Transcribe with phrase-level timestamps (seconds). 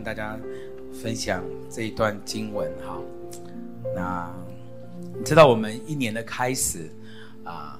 [0.00, 0.40] 跟大家
[0.94, 2.98] 分享这一段经文哈。
[3.94, 4.34] 那
[5.14, 6.90] 你知道我们一年的开始
[7.44, 7.78] 啊，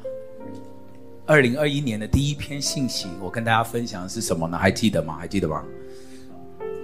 [1.24, 4.58] 二零二一年的第一篇信息，我跟大家分享的是什么呢？
[4.58, 5.16] 还记得吗？
[5.16, 5.64] 还记得吗？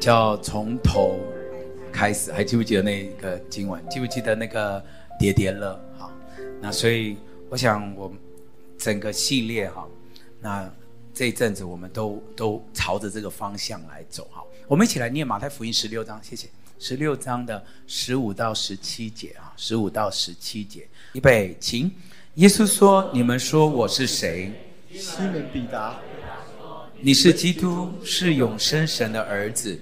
[0.00, 1.18] 叫从头
[1.92, 3.86] 开始，还记不记得那个经文？
[3.90, 4.82] 记不记得那个
[5.18, 5.78] 叠叠乐？
[5.98, 6.10] 好，
[6.62, 7.18] 那所以
[7.50, 8.10] 我想我
[8.78, 9.86] 整个系列哈，
[10.40, 10.66] 那。
[11.18, 14.44] 这一阵子，我们都都朝着这个方向来走哈。
[14.68, 16.48] 我们一起来念马太福音十六章，谢谢。
[16.80, 21.88] 十六章的十五到十七节啊，十五到十七节，预备，请。
[22.34, 24.52] 耶稣说：“你们说我是谁？”
[24.92, 25.94] 西门彼得，
[27.00, 29.80] 你是基督，是永生神的儿子。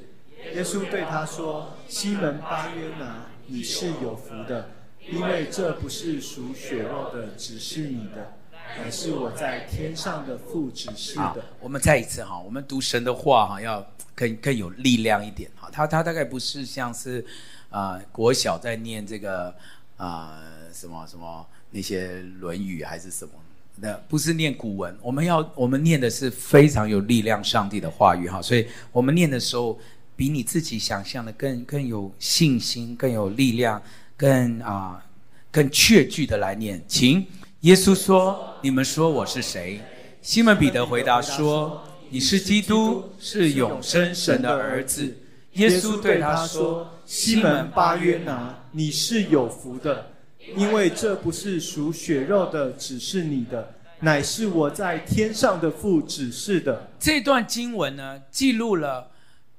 [0.54, 4.68] 耶稣对他说：“西门巴约拿，你是有福的，
[5.10, 8.34] 因为这不是属血肉的，只是你的。”
[8.76, 11.44] 乃是我在天上的父指示的。
[11.60, 15.68] 我们再一次哈，我们读神的话哈，要 更更有力量一点哈。
[15.72, 17.24] 他他大概不是像是
[17.70, 19.54] 啊、国小在念这个
[19.96, 20.40] 啊、
[20.72, 23.32] 什么什么那些《论语》还是什么，
[23.76, 24.96] 那不是念古文。
[25.00, 29.78] 我们要我们念的是非常有力量上帝的话语哈，所以我们念的时候
[30.14, 33.82] 比你自己想象的更更有信心，更有力量，
[34.16, 35.04] 更啊、
[35.50, 37.26] 更确据的来念，请。
[37.64, 39.80] 耶稣说：“你们说我是谁？”
[40.20, 45.16] 西门彼得回答说：“你是基督，是永生神的儿子。”
[45.52, 50.10] 耶稣对他说：“西门巴约拿，你是有福的，
[50.54, 59.10] 因为这不是属血肉的，指示你的，乃是我在天上的父指示的。”这段经文呢，记录了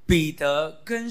[0.06, 1.10] 彼得跟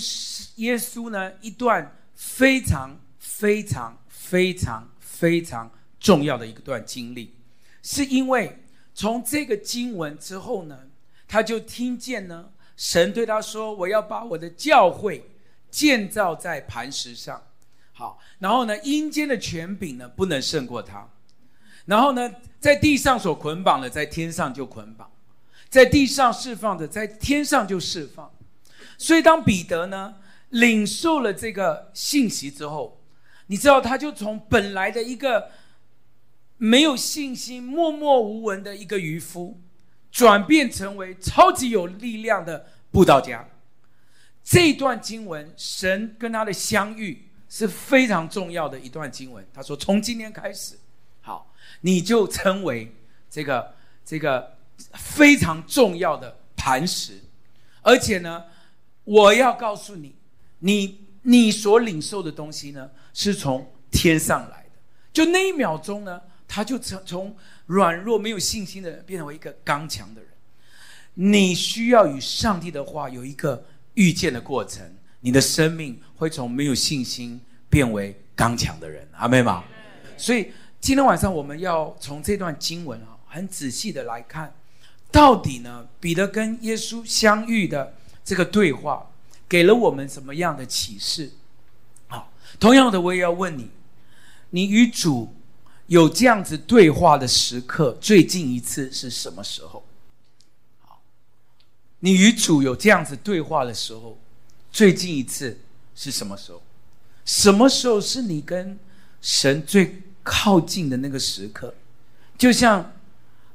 [0.56, 5.68] 耶稣呢一段非常非常非常非常。
[6.04, 7.34] 重要的一段经历，
[7.82, 10.78] 是因为从这个经文之后呢，
[11.26, 15.30] 他就听见呢，神对他说：“我要把我的教会
[15.70, 17.42] 建造在磐石上。”
[17.94, 21.08] 好，然后呢，阴间的权柄呢，不能胜过他。
[21.86, 22.30] 然后呢，
[22.60, 25.08] 在地上所捆绑的，在天上就捆绑；
[25.70, 28.30] 在地上释放的，在天上就释放。
[28.98, 30.16] 所以，当彼得呢
[30.50, 33.00] 领受了这个信息之后，
[33.46, 35.50] 你知道，他就从本来的一个。
[36.64, 39.60] 没有信心、默默无闻的一个渔夫，
[40.10, 43.46] 转变成为超级有力量的布道家。
[44.42, 49.46] 这段经文，神跟他的相遇是非常重要的一段经文。
[49.52, 50.78] 他说：“从今天开始，
[51.20, 52.90] 好，你就成为
[53.28, 54.56] 这个这个
[54.94, 57.20] 非常重要的磐石。
[57.82, 58.42] 而且呢，
[59.04, 60.14] 我要告诉你，
[60.60, 64.80] 你你所领受的东西呢，是从天上来的。
[65.12, 70.30] 就那一秒钟呢。”他就从从软弱没有信心的人变成为一个刚强的人。
[71.14, 74.84] 你需要与上帝的话有一个遇见的过程，
[75.20, 77.40] 你的生命会从没有信心
[77.70, 79.08] 变为刚强的人。
[79.12, 79.64] 阿们吗？
[80.16, 84.52] 所以今天晚上我们要从这段经文啊，很仔细的来看，
[85.10, 87.94] 到底呢，彼得跟耶稣相遇的
[88.24, 89.10] 这个对话，
[89.48, 91.30] 给了我们什么样的启示？
[92.08, 93.70] 好，同样的，我也要问你，
[94.50, 95.32] 你与主。
[95.86, 99.84] 有这样子对话的时刻，最近一次是什么时候？
[100.80, 101.02] 好，
[102.00, 104.18] 你与主有这样子对话的时候，
[104.72, 105.60] 最近一次
[105.94, 106.62] 是什么时候？
[107.26, 108.78] 什么时候是你跟
[109.20, 111.74] 神最靠近的那个时刻？
[112.38, 112.92] 就像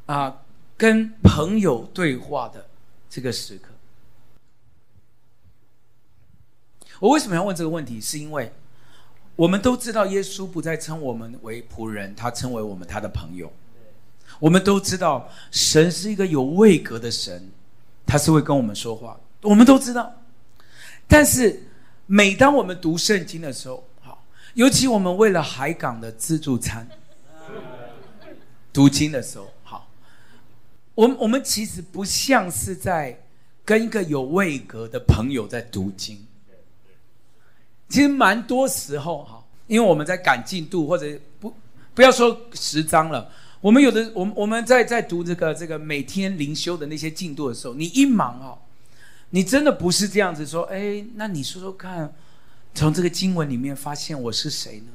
[0.05, 0.41] 啊、
[0.77, 2.67] 跟朋友对话的
[3.09, 3.69] 这个时刻。
[6.99, 7.99] 我为什么要问这个问题？
[7.99, 8.53] 是因为。
[9.39, 13.49] 我们都知道，耶稣不再称我们为仆人，他称为我们他的朋友。
[14.37, 17.49] 我们都知道，神是一个有位格的神，
[18.05, 19.17] 他是会跟我们说话。
[19.43, 20.13] 我们都知道，
[21.07, 21.63] 但是
[22.05, 26.85] 每当我们读圣经的时候，好，尤其我们为了海港的自助餐
[28.73, 29.87] 读经的时候，好，
[30.95, 33.17] 我们我们其实不像是在
[33.63, 36.25] 跟一个有位格的朋友在读经。
[37.89, 41.51] 其实蛮多时候哈，因为我们在赶进度，或者不
[41.95, 43.27] 不要说十章了，
[43.59, 48.59] 我们有的我们我们在在读这个这个每天灵修的那些进度的时候，你一忙哦，
[49.31, 52.13] 你真的不是这样子说，哎，那你说说看，
[52.75, 54.91] 从这个经文里面发现我是谁呢？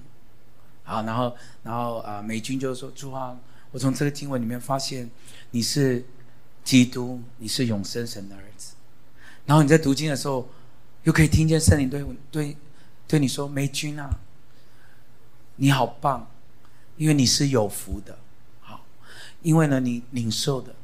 [0.84, 3.36] 好，然后然后啊，美军就说主啊，
[3.72, 5.10] 我从这个经文里面发现
[5.50, 6.04] 你是
[6.62, 8.74] 基督，你是永生神的儿子，
[9.46, 10.48] 然后你在读经的时候，
[11.02, 12.56] 又可以听见圣灵对对。
[13.14, 14.10] 对你说，梅君啊，
[15.54, 16.28] 你好棒，
[16.96, 18.18] 因为你是有福的，
[18.60, 18.84] 好，
[19.40, 20.74] 因为呢，你领受的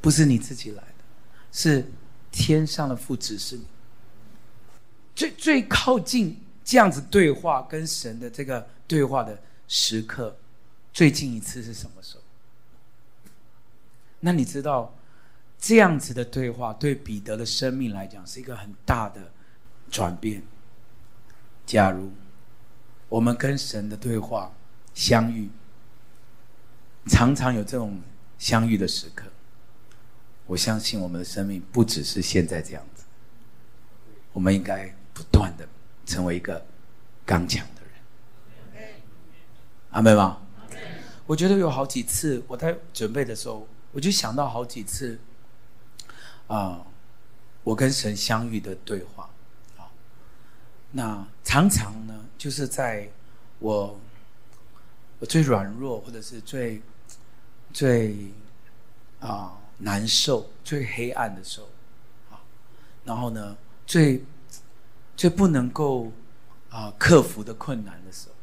[0.00, 1.04] 不是你自己来的，
[1.52, 1.92] 是
[2.30, 9.38] 天上的父指示你，最靠近这样子对话跟神的这个对话的
[9.68, 10.34] 时刻，
[10.90, 12.22] 最近一次是什么时候？
[14.20, 14.94] 那你知道，
[15.58, 19.30] 这样子的对话对彼得的生命来讲是一个很大的
[19.90, 20.42] 转变。
[21.72, 22.12] 假如
[23.08, 24.52] 我们跟神的对话
[24.92, 25.48] 相遇，
[27.06, 27.98] 常常有这种
[28.38, 29.24] 相遇的时刻，
[30.44, 33.04] 我相信我们的生命不只是现在这样子，
[34.34, 35.66] 我们应该不断的
[36.04, 36.62] 成为一个
[37.24, 38.84] 刚强的人。
[39.92, 40.42] 阿门吗？
[41.24, 45.18] 我觉得有好几次我在准备的时候，我就想到好几次
[46.48, 46.84] 啊，
[47.64, 49.30] 我跟神相遇的对话。
[50.94, 53.08] 那常常呢，就是在
[53.60, 53.98] 我
[55.18, 56.82] 我最软弱或者是最
[57.72, 58.30] 最
[59.18, 61.68] 啊难受、最黑暗的时候，
[62.30, 62.36] 啊，
[63.06, 63.56] 然后呢，
[63.86, 64.22] 最
[65.16, 66.12] 最不能够
[66.68, 68.34] 啊克服的困难的时候，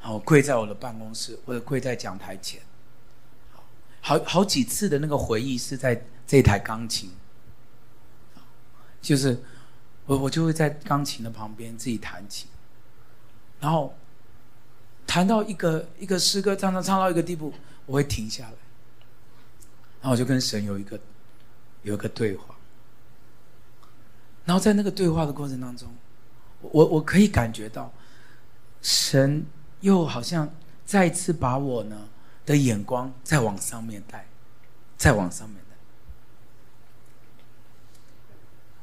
[0.00, 2.60] 然后跪在我的办公室或者跪在讲台前，
[4.00, 7.10] 好好几次的那个回忆是在这台钢琴，
[9.02, 9.36] 就是。
[10.10, 12.48] 我我就会在钢琴的旁边自己弹琴，
[13.60, 13.94] 然后
[15.06, 17.54] 弹到一个一个诗歌，唱唱唱到一个地步，
[17.86, 18.54] 我会停下来，
[20.00, 20.98] 然后我就跟神有一个
[21.84, 22.56] 有一个对话，
[24.44, 25.88] 然后在那个对话的过程当中，
[26.60, 27.92] 我我可以感觉到
[28.82, 29.46] 神
[29.78, 30.52] 又好像
[30.84, 32.08] 再次把我呢
[32.44, 34.26] 的眼光再往上面带，
[34.96, 35.60] 再往上面。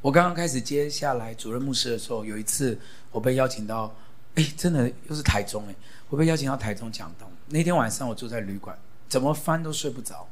[0.01, 2.79] 我刚刚开始接下来主任牧师的时候，有一次
[3.11, 3.93] 我被邀请到，
[4.35, 5.75] 哎，真的又是台中哎，
[6.09, 7.29] 我被邀请到台中讲道。
[7.47, 8.77] 那天晚上我住在旅馆，
[9.09, 10.27] 怎么翻都睡不着。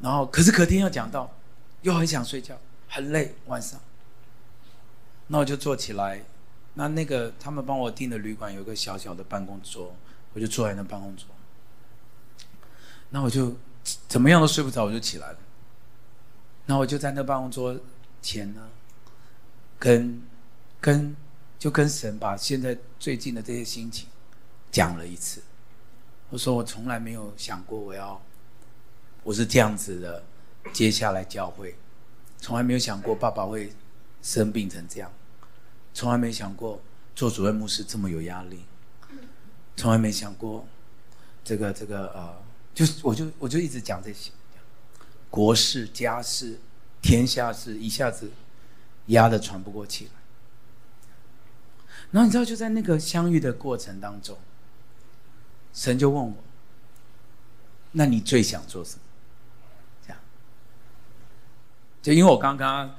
[0.00, 1.30] 然后可是隔天要讲道，
[1.82, 2.56] 又很想睡觉，
[2.88, 3.78] 很累晚上。
[5.26, 6.22] 那我就坐起来，
[6.74, 9.94] 那那个他们帮我订的旅馆有个小小的办公桌，
[10.32, 11.26] 我就坐在那办公桌。
[13.10, 13.54] 那我就
[14.08, 15.38] 怎么样都睡不着，我就起来了。
[16.66, 17.76] 那我就在那办公桌。
[18.22, 18.68] 钱呢，
[19.78, 20.22] 跟
[20.80, 21.16] 跟
[21.58, 24.08] 就跟神把现在最近的这些心情
[24.70, 25.42] 讲了一次。
[26.28, 28.20] 我说我从来没有想过我要
[29.22, 30.22] 我是这样子的，
[30.72, 31.74] 接下来教会，
[32.38, 33.72] 从来没有想过爸爸会
[34.22, 35.10] 生病成这样，
[35.92, 36.80] 从来没想过
[37.14, 38.64] 做主任牧师这么有压力，
[39.76, 40.66] 从来没想过
[41.42, 42.42] 这个这个呃，
[42.74, 44.30] 就是我就我就一直讲这些，
[45.28, 46.58] 国事家事。
[47.02, 48.30] 天下事一下子
[49.06, 50.12] 压得喘不过气来，
[52.10, 54.36] 然后你知道就在那个相遇的过程当中，
[55.72, 56.34] 神就问我
[57.92, 59.02] ：“那你最想做什么？”
[60.06, 60.18] 这样，
[62.02, 62.94] 就因为我刚刚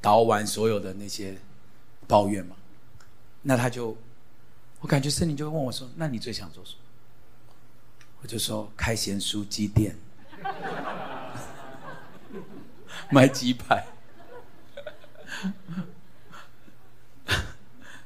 [0.00, 1.38] 导完所有的那些
[2.06, 2.56] 抱怨嘛，
[3.42, 3.96] 那他就，
[4.80, 6.78] 我感觉圣灵就问我说：“那你最想做什么？”
[8.22, 9.96] 我就说：“开咸书机店。”
[13.10, 13.86] 买鸡排，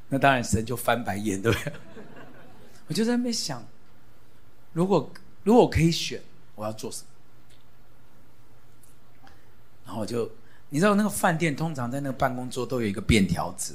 [0.09, 1.73] 那当然神就翻白眼，对不对？
[2.87, 3.67] 我就在那边想，
[4.73, 5.12] 如果
[5.43, 6.23] 如果我可以选，
[6.55, 7.09] 我要做什么？
[9.87, 10.31] 然后我就，
[10.71, 13.75] 你知道那个饭店通常在那个办公桌都有一个便条纸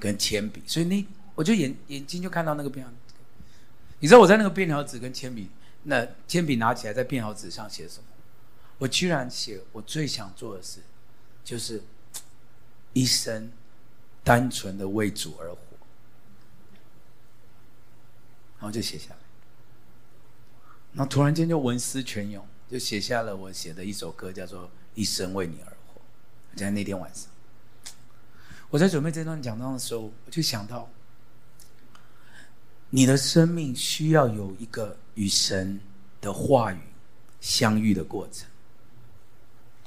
[0.00, 2.92] 跟铅笔，所以那我就眼眼睛就看到那个便条。
[4.00, 5.48] 你知道我在那个便条纸跟铅笔，
[5.84, 8.04] 那铅笔拿起来在便条纸上写什么？
[8.78, 10.80] 我居然写我最想做的事，
[11.42, 11.82] 就是
[12.92, 13.50] 一生
[14.22, 15.58] 单纯的为主而活，
[18.58, 19.16] 然后就写下来，
[20.92, 24.64] 然后突然间就文思泉涌，就写下了我写的一首歌，叫做
[24.94, 26.00] 《一生为你而活》。
[26.58, 27.30] 在那天晚上，
[28.68, 30.90] 我在准备这段讲章的时候，我就想到，
[32.90, 35.80] 你的生命需要有一个与神
[36.20, 36.80] 的话语
[37.40, 38.46] 相遇的过程。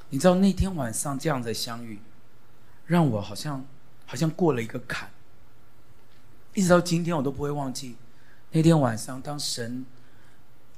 [0.10, 2.00] 你知道那天晚上这样的相遇，
[2.86, 3.66] 让我好像
[4.06, 5.10] 好像过了一个坎，
[6.54, 7.96] 一直到今天我都不会忘记
[8.52, 9.86] 那天晚上，当神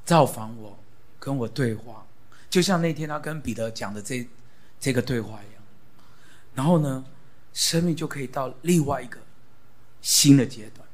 [0.03, 0.77] 造访我，
[1.19, 2.05] 跟我对话，
[2.49, 4.27] 就像那天他跟彼得讲的这
[4.79, 5.63] 这个对话一样，
[6.53, 7.05] 然后呢，
[7.53, 9.19] 生命就可以到另外一个
[10.01, 10.85] 新的阶段。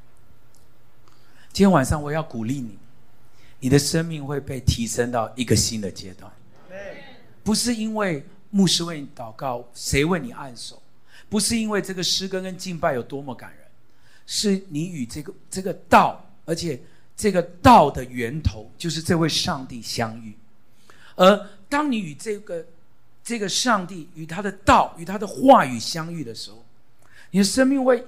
[1.51, 2.77] 今天晚上我要鼓励你，
[3.61, 6.31] 你的生命会被提升到一个新的阶段。
[7.47, 10.83] 不是因为牧师为你祷告，谁为你按手，
[11.29, 13.59] 不是因为这个诗歌跟敬拜有多么感人，
[14.25, 16.77] 是你与这个这个道，而且
[17.15, 20.35] 这个道的源头就是这位上帝相遇。
[21.15, 22.65] 而当你与这个
[23.23, 26.65] 这个上帝与他的道与他的话语相遇的时候，
[27.31, 28.05] 你的生命会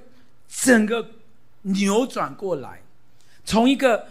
[0.50, 1.12] 整个
[1.62, 2.82] 扭转过来，
[3.46, 4.06] 从一个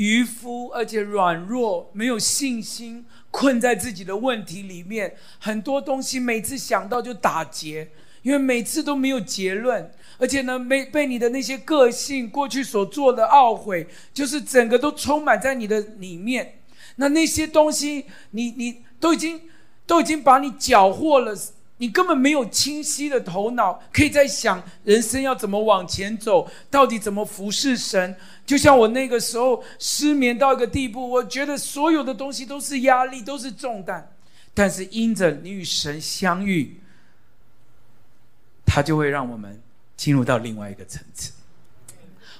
[0.00, 7.86] 渔夫而且软弱、没有信心、困在自己的问题里面，很多东西每次想到就打结，
[8.22, 16.60] 因为每次都没有结论，而且呢，没被你的那些个性、过去所做的懊悔，就是整个都充满在你的里面。
[16.96, 19.38] 那那些东西，你你都已经
[19.84, 21.36] 都已经把你缴获了，
[21.80, 28.14] 你根本没有清晰的头脑，可以在想人生要怎么往前走，到底怎么服侍神。
[28.44, 34.12] 就像我那个时候失眠到一个地步，我觉得所有的东西都是压力，都是重担。
[34.52, 36.78] 但是因着你与神相遇，
[38.66, 39.58] 他就会让我们
[39.96, 41.32] 进入到另外一个层次。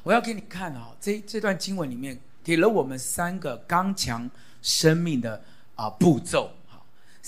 [0.02, 4.30] 我要给你看啊，这这段经文里面给了我们三个刚强
[4.60, 5.42] 生命的
[5.76, 6.50] 啊步骤，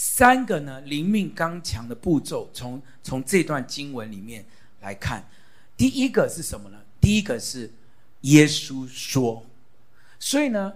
[0.05, 4.45] 三个呢灵命刚强的步骤，从从这段经文里面
[4.81, 5.29] 来看，
[5.77, 6.79] 第一个是什么呢？
[7.01, 7.71] 第一个是
[8.23, 9.47] 耶稣说，
[10.19, 10.75] 所以呢，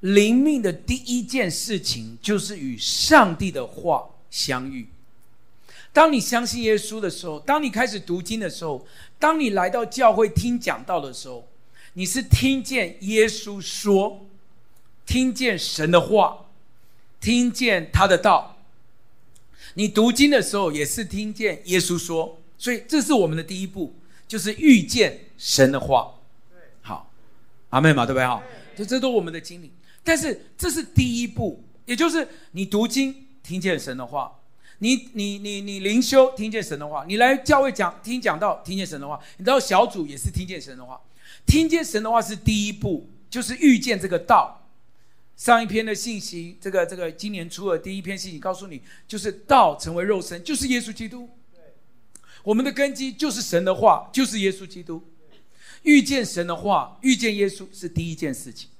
[0.00, 4.90] 灵命的第一件事情就是与上帝的话相遇。
[5.94, 8.86] 当你相信耶稣的时候，当你开始读经的时候，
[9.18, 11.48] 当你来到教会听讲道的时候，
[11.94, 14.26] 你是听见耶稣说。
[15.06, 16.46] 听见神的话，
[17.20, 18.55] 听见他的道。
[19.78, 23.94] 你读经的时候也是听见耶稣说，所以这是我们的第一步，
[24.26, 26.14] 就是遇见神的话。
[26.80, 27.12] 好，
[27.68, 28.26] 阿妹嘛，对不对？
[28.26, 28.42] 好，
[28.74, 29.70] 这这都我们的经历。
[30.02, 34.32] 但是这是第一步，也就是你读经听见神的话，
[34.78, 40.98] 你你你你灵修听见神的话，你来教会讲听讲到听见神的话，你到小组也是听见神的话，
[41.44, 44.62] 听见神的话是第一步，就是遇见这个道。
[45.36, 51.28] 上一篇的信息，这个这个今年初的第一篇信息告诉你，就是道成为肉身，就是耶稣基督。
[52.42, 55.04] 我们的根基就是神的话，就是耶稣基督。
[55.82, 58.70] 遇见神的话，遇见耶稣是第一件事情。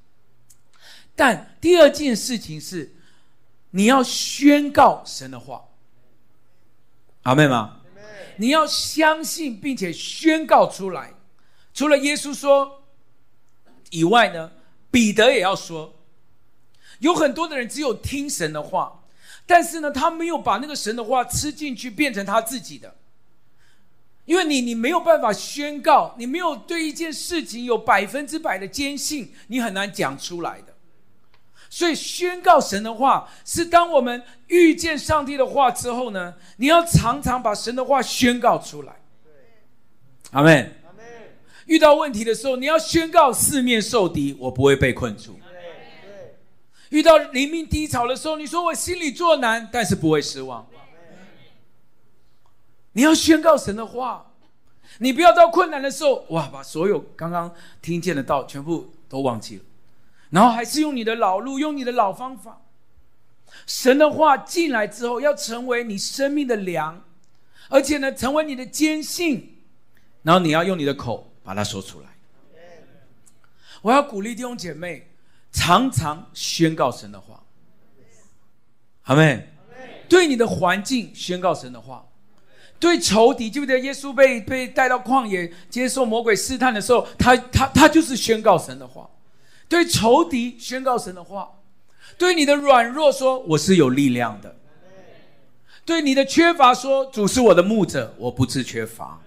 [1.14, 2.94] 但第二件事情是，
[3.72, 5.66] 你要宣告神的话。
[7.24, 7.80] 阿们吗？
[8.38, 11.12] 你要相信并且宣告出来。
[11.74, 12.82] 除了耶稣说
[13.90, 14.52] 以外呢，
[14.90, 15.92] 彼得也要说。
[17.00, 19.02] 有很多的人只有听神的话，
[19.46, 22.94] 但是呢，他没有把那个神的话吃进去，变成他自己的。
[24.24, 30.74] 因为你，你没有办法宣告，你没有对一件事情有百分之百的坚信，你很难讲出来的。
[31.70, 38.96] 所以，宣告神的话，是当我们遇见上帝的话之后呢，你要常常把神的话宣告出来。
[40.32, 40.74] 阿门。
[40.86, 41.04] 阿门。
[41.66, 45.38] 遇到问题的时候，你要宣告四面受敌，我不会被困住。
[46.90, 50.66] 遇到灵命低潮的时候，你说我心里作难，但是不会失望。
[52.92, 54.32] 你要宣告神的话，
[55.00, 57.52] 你不要到困难的时候，哇，把所有刚刚
[57.82, 59.64] 听见的道全部都忘记了，
[60.30, 62.62] 然后还是用你的老路，用你的老方法。
[63.66, 67.04] 神的话进来之后，要成为你生命的粮，
[67.68, 69.58] 而且呢，成为你的坚信，
[70.22, 72.06] 然后你要用你的口把它说出来。
[73.82, 75.10] 我要鼓励弟兄姐妹。
[75.58, 77.42] 常常宣告神的话，
[79.04, 79.48] 阿妹，
[80.06, 82.06] 对你的环境宣告神的话，
[82.78, 89.08] 对仇敌，记不记得耶稣被被带到旷野接受魔鬼试探的时候，他他他就是宣告神的话，
[89.66, 91.50] 对仇敌宣告神的话，
[92.18, 94.54] 对你的软弱说我是有力量的，
[95.86, 99.18] 对你的缺乏说主是我的牧者，我不致缺乏，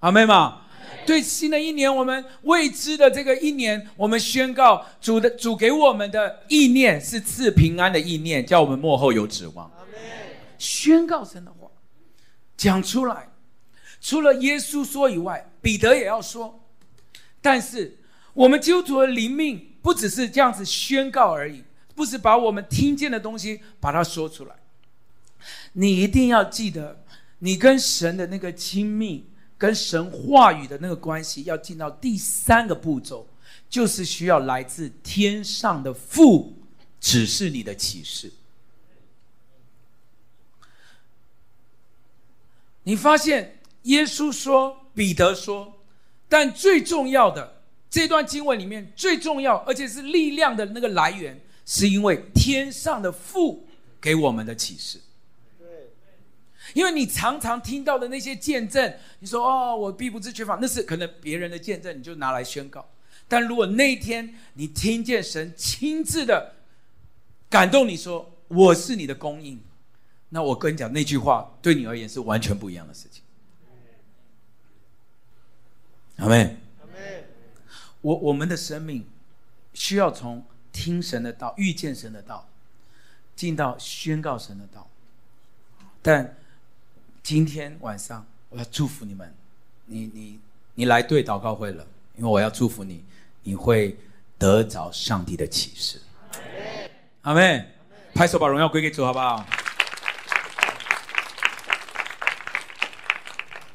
[0.00, 0.65] 阿妹嘛？
[1.04, 9.70] 对新的一年，我们未知的这个一年，我们宣告主的主给我们的意念是赐平安的意念，叫我们幕后有指望。
[10.58, 11.68] 宣告神的话，
[12.56, 13.28] 讲出来。
[14.00, 16.64] 除了耶稣说以外，彼得也要说。
[17.40, 17.98] 但是
[18.34, 21.62] 我们基督徒的灵命不只是这样子宣告而已，
[21.94, 24.56] 不是把我们听见的东西把它说出来。
[25.74, 27.04] 你一定要记得，
[27.38, 29.30] 你跟神的那个亲密。
[29.58, 33.26] 跟神话语的那个关系，要进到第三个步骤，
[33.68, 36.54] 就是需要来自天上的父
[37.00, 38.32] 指示你的启示。
[42.82, 45.74] 你发现耶稣说，彼得说，
[46.28, 53.66] 但最重要的这段经文里面最重要，而且是力量的那个来源，是因为天上的父
[54.00, 55.00] 给我们的启示。
[56.76, 62.86] 因为你常常听到的那些见证，你说哦，我必不知缺乏，那是可能别人的见证，你就拿来宣告。
[63.26, 66.56] 但如果那一天你听见神亲自的
[67.48, 69.58] 感动你说我是你的供应，
[70.28, 73.22] 那我跟你讲那句话对你而言是完全不一样的事情。
[76.16, 76.58] 阿门。
[78.02, 79.06] 我我们的生命
[79.72, 82.46] 需要从听神的道、遇见神的道，
[83.34, 84.90] 进到宣告神的道。
[86.02, 86.36] 但
[87.26, 89.34] 今天晚上我要祝福你们，
[89.86, 90.38] 你你
[90.76, 93.02] 你来对祷告会了，因为我要祝福你，
[93.42, 93.98] 你会
[94.38, 96.00] 得着上帝的启示。
[97.22, 97.66] 阿门。
[98.14, 99.44] 拍手把荣耀归给主，好不好？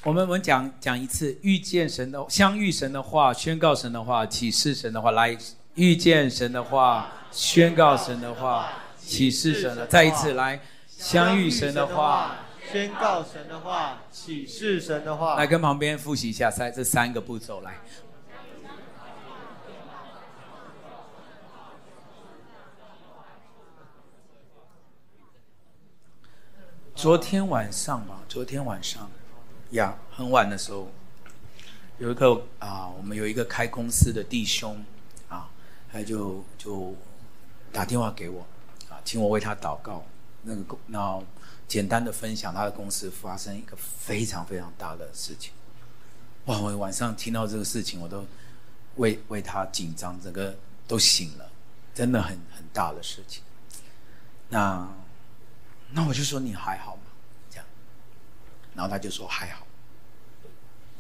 [0.04, 5.38] 我们我们讲讲一次遇见神的相遇神的话，宣告神的话，启示神的话，来
[5.76, 12.38] 遇见神的话，宣告神的话，启示神的，再一次来相遇神的话，
[12.70, 17.78] 宣告神的话，启示神的话，来跟旁边复习一下三这三个步骤来。
[26.94, 29.10] 昨天晚上吧，昨天晚上。
[29.72, 30.92] 呀很晚的时候，
[31.98, 34.84] 有一个啊，我们有一个开公司的弟兄
[35.30, 35.50] 啊，
[35.92, 36.94] 他就就
[37.72, 38.46] 打电话给我
[38.90, 40.04] 啊，请我为他祷告。
[40.44, 41.22] 那个公那
[41.72, 45.54] 简单的分享，他的公司发生一个非常非常大的事情。
[46.48, 48.26] 哇，我晚上听到这个事情，我都
[48.98, 50.54] 为为他紧张，整个
[50.86, 51.50] 都醒了，
[51.96, 53.42] 真的很很大的事情。
[54.50, 54.86] 那
[55.92, 57.04] 那我就说你还好吗？
[57.50, 57.66] 这样
[58.76, 59.66] 然后他就说还好，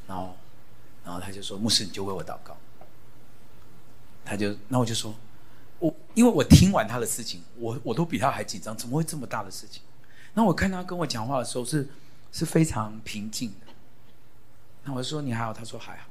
[0.07, 0.37] 然后，
[1.03, 2.55] 然后他就说牧师，你就为我祷告。
[4.23, 5.13] 他就，那我就说，
[5.79, 9.81] 我因为我听完他的事情，我我都比他还紧张，怎么会这么大的事情？
[10.33, 11.87] 那我看他跟我讲话的时候是
[12.31, 13.73] 是非常平静的。
[14.83, 16.07] 那我说你还好，他说还好。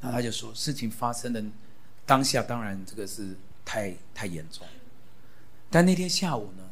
[0.00, 1.44] 那他就说事情发生的
[2.06, 4.66] 当下，当然这个是太太严重。
[5.68, 6.70] 但那天下午呢，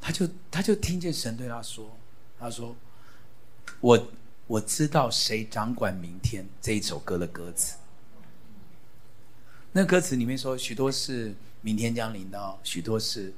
[0.00, 1.90] 他就他就听见神对他说。
[2.38, 2.76] 他说
[3.80, 4.08] ：“我
[4.46, 7.78] 我知道谁掌管明天这一首歌的歌词。
[9.72, 13.32] 那歌词里面说许多事明天将临到，许多事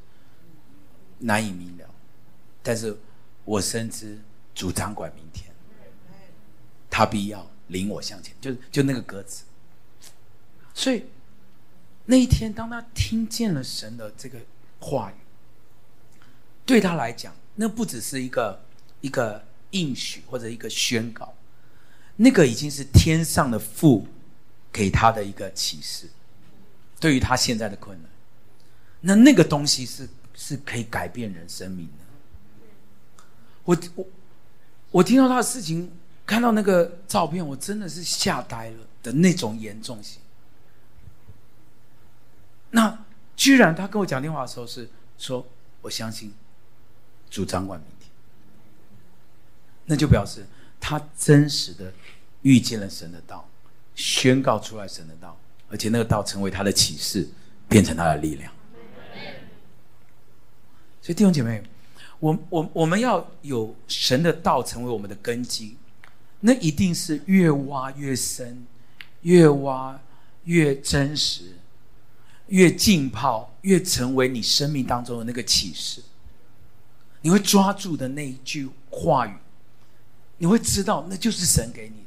[1.21, 1.89] 难以明了。
[2.69, 2.95] 但是
[3.47, 4.21] 我深知
[4.55, 5.51] 主掌管明天，
[6.91, 8.35] 他必要领我向前。
[8.39, 9.45] 就就那个歌词。
[10.75, 11.07] 所以
[12.05, 14.39] 那一天，当他听见了神的这个
[14.81, 15.15] 话语，
[16.67, 18.61] 对他来讲，那不只是一个。”
[19.01, 21.33] 一个应许或者一个宣告，
[22.17, 24.09] 那个已经是天上的父
[24.73, 26.09] 给他的一个启示，
[26.99, 28.11] 对于他现在的困难，
[29.01, 32.05] 那那个东西是是可以改变人生命的。
[33.69, 34.07] 我我
[34.91, 35.93] 我听到他的事情，
[36.25, 40.23] 看到那个照片，我真的是吓呆了的那种严重性。
[42.71, 43.05] 那
[43.37, 45.47] 居然他跟我讲电话的时候是说，
[45.83, 46.33] 我相信
[47.29, 48.09] 主掌管明天。
[49.85, 50.47] 那就表示
[50.81, 51.93] 他真实的
[52.41, 53.47] 遇见了神的道，
[53.95, 57.29] 宣告出来神的道，而且那个道成为他的启示，
[57.69, 58.51] 变成他的力量。
[61.03, 61.63] 所以弟兄姐妹，
[62.21, 65.77] 我我我们要有神的道成为我们的根基，
[66.41, 68.67] 那一定是越挖越深，
[69.23, 70.01] 越挖
[70.45, 71.57] 越真实，
[72.49, 76.03] 越浸泡，越成为你生命当中的那个启示。
[77.21, 79.35] 你会抓住的那一句话语。
[80.41, 82.07] 你会知道，那就是神给你的。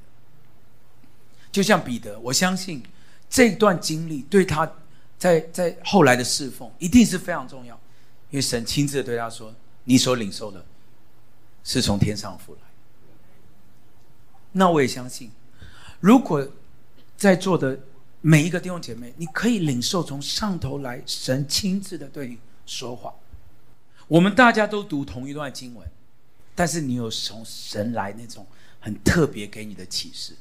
[1.52, 2.82] 就像彼得，我相信
[3.30, 4.71] 这段经历对他
[5.17, 7.78] 在在后来的侍奉一定是非常重要，
[8.30, 10.65] 因为神亲自对他说：“你所领受的，
[11.63, 12.61] 是从天上父来。”
[14.53, 15.31] 那我也相信，
[15.99, 16.47] 如果
[17.17, 17.79] 在座的
[18.21, 23.13] 每一个弟兄姐妹，你可以领受从上头来神亲自的对你说话。
[24.07, 25.87] 我们大家都读同一段经文。
[26.53, 28.45] 但是你有从神来那种
[28.81, 30.35] 很特别给你的启示，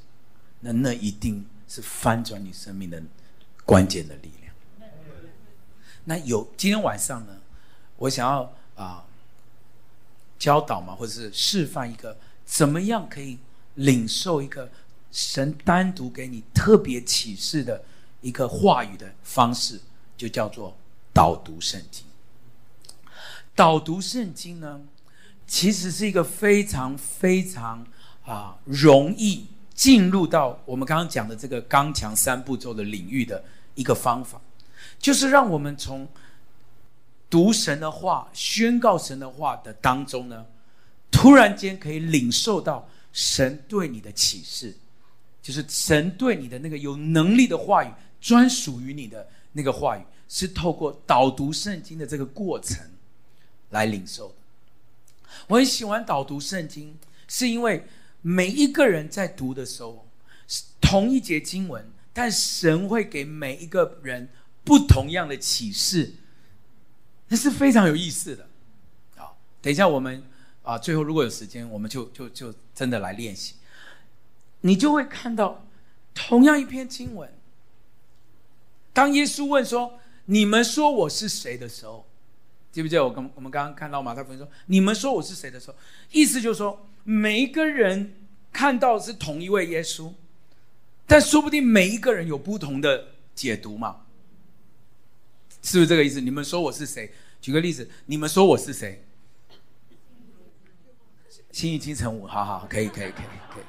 [0.59, 3.01] 那那一定是翻转你生命的
[3.65, 4.53] 关键的力量。
[6.05, 7.41] 那有今天晚上呢，
[7.97, 9.07] 我想要啊
[10.41, 13.39] 教导嘛，或者是示范一个怎么样可以
[13.75, 14.69] 领受一个
[15.13, 17.85] 神单独给你特别启示的
[18.23, 19.79] 一个话语的方式，
[20.17, 20.77] 就叫做
[21.13, 22.07] 导读圣经。
[23.55, 24.81] 导读圣经呢，
[25.47, 27.87] 其实是一个非常非常
[28.25, 34.41] 啊容易进入到我们刚刚讲的这个刚强三步骤的领域的一个方法，
[34.99, 36.09] 就是让我们从
[37.31, 40.45] 读神的话、宣告神的话的当中呢，
[41.11, 44.77] 突然间可以领受到神对你的启示，
[45.41, 47.91] 就是神对你的那个有能力的话语，
[48.21, 52.79] 专属于你的那个话语，是透过导读圣经的这个过程
[53.71, 54.35] 来领受。
[55.47, 57.85] 我很喜欢导读圣经，是因为
[58.21, 60.09] 每一个人在读的时候，
[60.81, 64.29] 同一节经文，但神会给每一个人
[64.65, 66.15] 不同样的启示，
[67.31, 68.49] 那是非常有意思的。
[69.17, 70.23] 好，等一下我们
[70.63, 73.55] 啊，最后如果有时间，我们就就就真的来练习。
[74.63, 75.65] 你就会看到，
[76.13, 77.33] 同样一篇经文，
[78.93, 82.05] 当耶稣问说：“你们说我是谁的时候？”
[82.73, 85.77] 记不记得我刚我们刚刚看到马太福音说：“你们说我是谁的时候？”
[86.13, 88.15] 意思就是说，每一个人
[88.53, 90.13] 看到是同一位耶稣，
[91.07, 94.03] 但说不定每一个人有不同的解读嘛，
[95.63, 96.21] 是不是这个意思？
[96.21, 97.13] 你们说我是谁？
[97.41, 99.05] 举个例子，你们说我是谁？
[101.53, 103.65] 信义金城武，好好，可以，可以，可以，可以。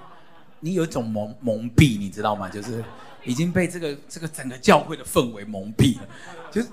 [0.60, 2.48] 你有一种蒙蒙蔽，你知道吗？
[2.48, 2.84] 就是
[3.26, 6.08] 已经被这个这个整个教会的氛围蒙蔽了，
[6.52, 6.68] 就是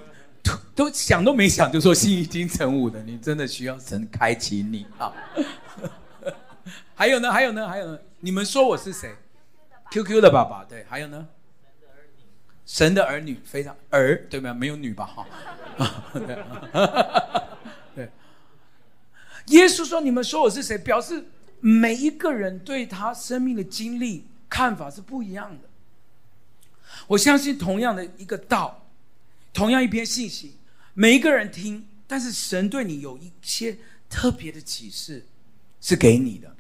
[0.74, 5.12] 都想都没想就说信义金城武的，你真的需要神开启你啊！
[6.94, 7.32] 还有呢？
[7.32, 7.66] 还有呢？
[7.66, 7.98] 还有呢？
[8.20, 9.14] 你们说我是谁
[9.90, 11.26] ？QQ 的爸爸，对，还有呢？
[12.68, 14.54] 神的儿女，非常儿，对吗？
[14.54, 15.04] 没有女吧？
[15.04, 15.26] 哈，
[17.96, 18.08] 对，
[19.46, 21.24] 耶稣说：“你们说我是谁？”表示。
[21.60, 25.68] 每一个人对他生命的经历看法是不一样的。
[27.08, 28.86] 我相信同样的一个道，
[29.52, 30.54] 同样一篇信息，
[30.94, 33.76] 每一个人听，但是神对你有一些
[34.08, 35.26] 特别的启示，
[35.80, 36.54] 是给你的。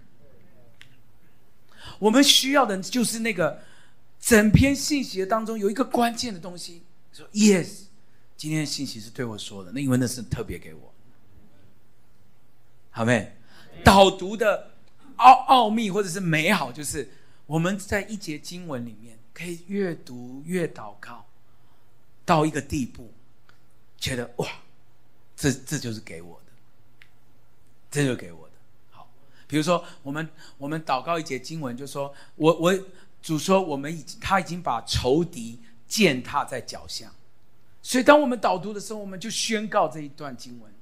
[2.00, 3.62] 我们需要的就是那个
[4.28, 6.82] 整篇信息当中有一个关键的东西，
[7.14, 7.84] 说 “Yes”，
[8.36, 10.92] 今天的信息是对我说的，那因为那是特别给我。
[12.90, 13.34] 好没？
[13.82, 14.72] 导读的。
[15.16, 17.08] 奥奥秘或者是美好，就是
[17.46, 21.24] 我们在一节经文里面可以越读越祷告，
[22.26, 23.10] 到一个地步，
[23.96, 24.46] 觉得哇，
[25.34, 26.52] 这这就是给我的，
[27.90, 28.52] 这就给我的。
[28.90, 29.08] 好，
[29.46, 32.78] 比如说我们我们祷告一节经文，就说我我
[33.20, 37.12] 主说我们已经他已经把仇敌践踏在脚下，
[37.82, 40.72] 所以当我们导读的时候，我们就宣告这一段经文，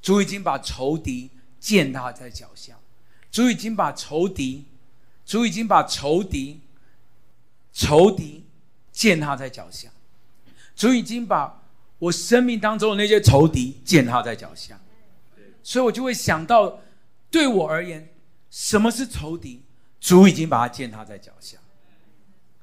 [0.00, 2.76] 主已经把仇敌践踏在脚下。
[3.30, 4.66] 主已经把仇敌，
[5.24, 6.60] 主已经把仇敌，
[7.72, 8.44] 仇敌
[8.92, 9.88] 践踏在脚下。
[10.76, 11.62] 主已经把
[11.98, 14.78] 我生命当中的那些仇敌践踏在脚下。
[15.62, 16.80] 所以我就会想到，
[17.30, 18.06] 对我而言，
[18.50, 19.62] 什么是仇敌？
[20.02, 21.56] 主已经把它践踏在脚下。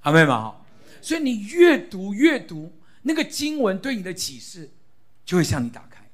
[0.02, 0.58] 阿们吗？
[1.02, 2.73] 所以你越读越读，
[3.04, 4.69] 那个经文对你的启示，
[5.25, 6.06] 就会向你打开。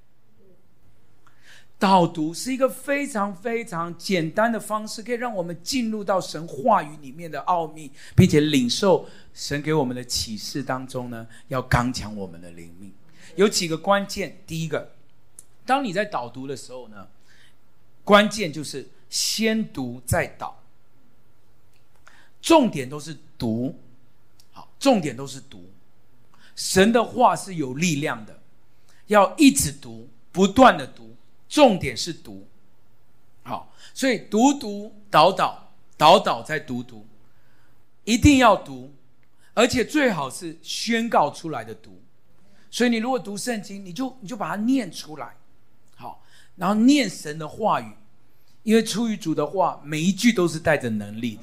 [1.80, 12.94] 导读是一个非常非常简单的方式，可以让我们进入到神话语里面的奥秘，并且领受神给我们的启示当中呢，要刚强我们的灵命。
[13.36, 14.94] 有几个关键，第一个，
[15.66, 17.08] 当你在导读的时候呢，
[18.04, 20.64] 关键就是先读再导，
[22.46, 23.76] 重点都是读，
[24.52, 25.68] 好，重点都是读。
[26.56, 28.40] 神的话是有力量的，
[29.08, 31.16] 要一直读，不断的读。
[31.50, 32.48] 重点是读，
[33.42, 37.08] 好，所以读读导导导导再读读，
[38.04, 38.94] 一定要读，
[39.56, 42.00] 而且最好是宣告出来的读。
[42.70, 45.36] 所以你如果读圣经，你就你就把它念出来，
[45.96, 46.24] 好，
[46.58, 47.92] 然后念神的话语，
[48.62, 51.42] 因为出于主的话，每一句都是带着能力的，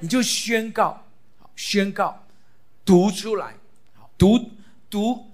[0.00, 1.06] 你就宣告，
[1.56, 2.26] 宣告，
[2.84, 3.54] 读出来，
[3.94, 4.50] 好，读
[4.88, 5.30] 读，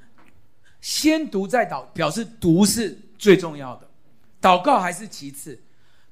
[0.81, 3.89] 先读再导，表示读是最重要的。
[4.41, 5.61] 祷告还是其次，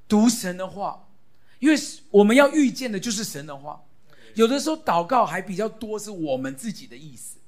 [0.09, 1.09] 读神的话，
[1.59, 1.77] 因为
[2.11, 3.81] 我们要遇见的就是神的话。
[4.35, 7.39] 有的时候祷告还比较多是我们自己的意思，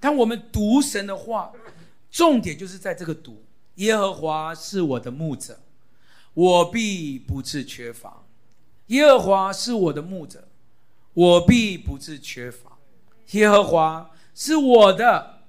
[0.00, 1.52] 但我们读神的话，
[2.10, 3.44] 重点就是在这个读。
[3.74, 5.60] 耶和华是我的牧者，
[6.32, 8.23] 我必不致缺乏。
[8.86, 10.48] 耶和华是我的牧者，
[11.12, 12.78] 我必不致缺乏。
[13.30, 15.42] 耶和华是我的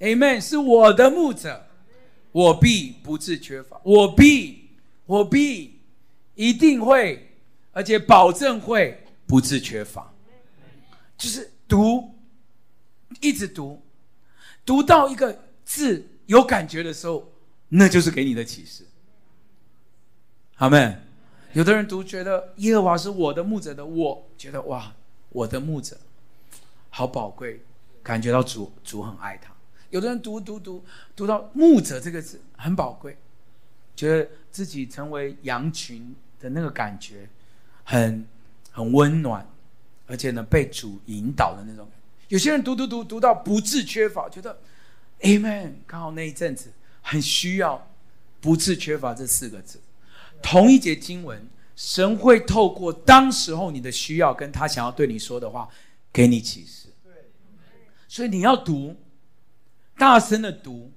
[0.00, 1.64] ，Amen，是我的牧者。
[2.30, 4.68] 我必不致缺乏，我必，
[5.06, 5.80] 我必
[6.34, 7.34] 一定会，
[7.72, 10.12] 而且保证会不致缺乏。
[11.16, 12.14] 就是读，
[13.22, 13.82] 一直读，
[14.64, 17.32] 读到一个字有感觉的时候，
[17.70, 18.86] 那就是给你的启示。
[20.56, 21.07] 阿们，
[21.54, 24.94] 有的人读觉得耶和华是我的牧者的，我觉得哇，
[25.30, 25.96] 我的牧者
[26.90, 27.60] 好宝贵，
[28.02, 29.52] 感觉到主主很爱他。
[29.90, 30.84] 有的人读读读
[31.16, 33.16] 读到“牧者”这个字很宝贵，
[33.96, 37.26] 觉得自己成为羊群的那个感觉
[37.84, 38.26] 很
[38.70, 39.46] 很温暖，
[40.06, 41.88] 而且呢被主引导的那种。
[42.28, 44.60] 有些人读读读读到不致缺乏，觉得
[45.20, 47.90] Amen，刚好那一阵子很需要
[48.42, 49.80] “不致缺乏”这四个字。
[50.42, 55.68] 同一节经文，神会透过当时候你的需要，跟他想要对你说的话，
[56.12, 56.88] 给你启示。
[58.06, 58.96] 所以你要读，
[59.98, 60.90] 大声的读，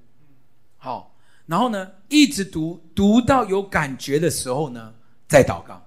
[0.78, 4.94] 好，然后呢，一直读，读到有感觉的时候呢，
[5.28, 5.86] 再祷告。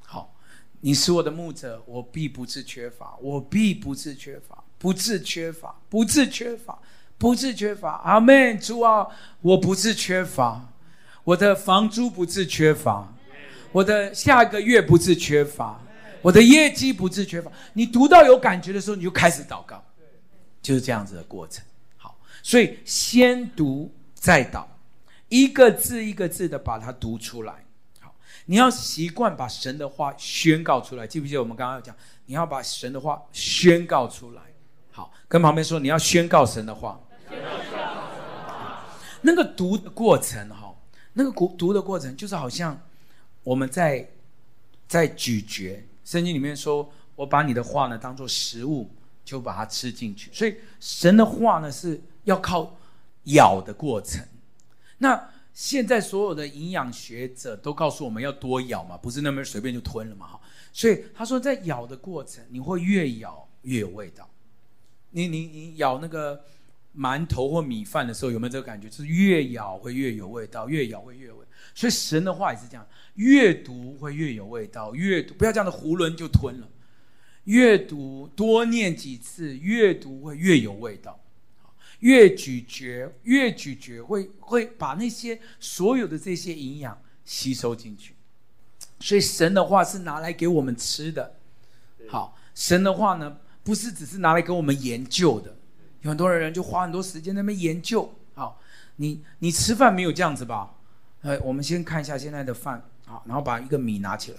[0.00, 0.34] 好，
[0.80, 6.82] 你是我的牧者，我必不致缺乏，我必不致缺乏，不致缺乏，不致缺乏，
[7.16, 7.92] 不致缺乏。
[7.98, 8.58] 阿门。
[8.58, 9.06] 主啊，
[9.42, 10.73] 我不是缺乏，
[11.24, 13.10] 我的房租不致缺乏。
[13.72, 15.80] 我的下个月不致缺乏，
[16.22, 17.50] 我的业绩不致缺乏。
[17.72, 19.82] 你读到有感觉的时候，你就开始祷告，
[20.62, 21.64] 就是这样子的过程。
[21.96, 24.64] 好，所以先读再祷，
[25.28, 27.52] 一个字一个字的把它读出来。
[27.98, 28.14] 好，
[28.46, 31.04] 你要习惯把神的话宣告出来。
[31.04, 31.92] 记不记得我们刚刚要讲，
[32.26, 34.42] 你要把神的话宣告出来。
[34.92, 37.00] 好，跟旁边说，你要宣告神的话。
[39.20, 40.63] 那个读的过程，哈，
[41.14, 42.78] 那个读读的过程就是好像。
[43.44, 44.08] 我们在
[44.88, 48.88] 在咀嚼，圣经里面说：“我把你的话呢当做食物，
[49.22, 52.74] 就把它吃进去。”所以神的话呢是要靠
[53.24, 54.26] 咬的过程。
[54.96, 60.40] 那现在所有的营养学者都告诉我们要多咬嘛，不是那么随便就吞了嘛，哈。
[60.72, 64.26] 所以他说，在咬的过程，你会越咬越有味道。
[65.10, 66.42] 你你你咬那个
[66.96, 68.88] 馒头或米饭的时候，有没有这个感觉？
[68.88, 71.44] 就是越咬会越有味道，越咬会越有味。
[71.74, 72.86] 所以神的话也是这样。
[73.14, 76.68] 越读会越有味道，越读不要这样的囫囵就吞了。
[77.44, 81.20] 越读多念几次，越读会越有味道。
[82.00, 88.14] 越咀嚼，越咀嚼会会把那些所有的这些营养吸收进去。
[89.00, 91.36] 所以神的话是拿来给我们吃的。
[92.08, 95.56] 好，神的话呢，不是只是拿来给我们研究的。
[96.04, 98.14] 很多人就花很多时间在那边研究。
[98.34, 98.60] 好，
[98.96, 100.74] 你你吃饭没有这样子吧？
[101.22, 102.82] 呃，我们先看一下现在的饭。
[103.06, 104.38] 好，然后把一个米拿起来，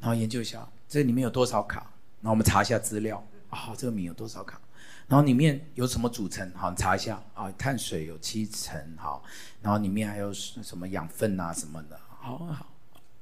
[0.00, 1.78] 然后研究一下这里面有多少卡，
[2.20, 4.60] 然后我们查一下资料啊，这个米有多少卡，
[5.06, 6.50] 然后里面有什么组成？
[6.56, 9.22] 好，你查一下啊，碳水有七成，好，
[9.62, 12.66] 然后里面还有什么养分啊什么的，好好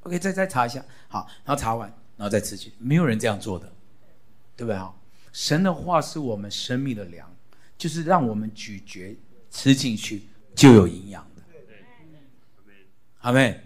[0.05, 3.71] ，OK，再再查一下，好，然后查完，然后再吃去，没有人这样做的，
[4.57, 4.79] 对不对？
[4.79, 4.95] 哈，
[5.31, 7.31] 神的话是我们生命的粮，
[7.77, 9.17] 就是让我们咀嚼
[9.51, 10.23] 吃进去
[10.55, 11.43] 就有营养的，
[13.21, 13.63] 阿们。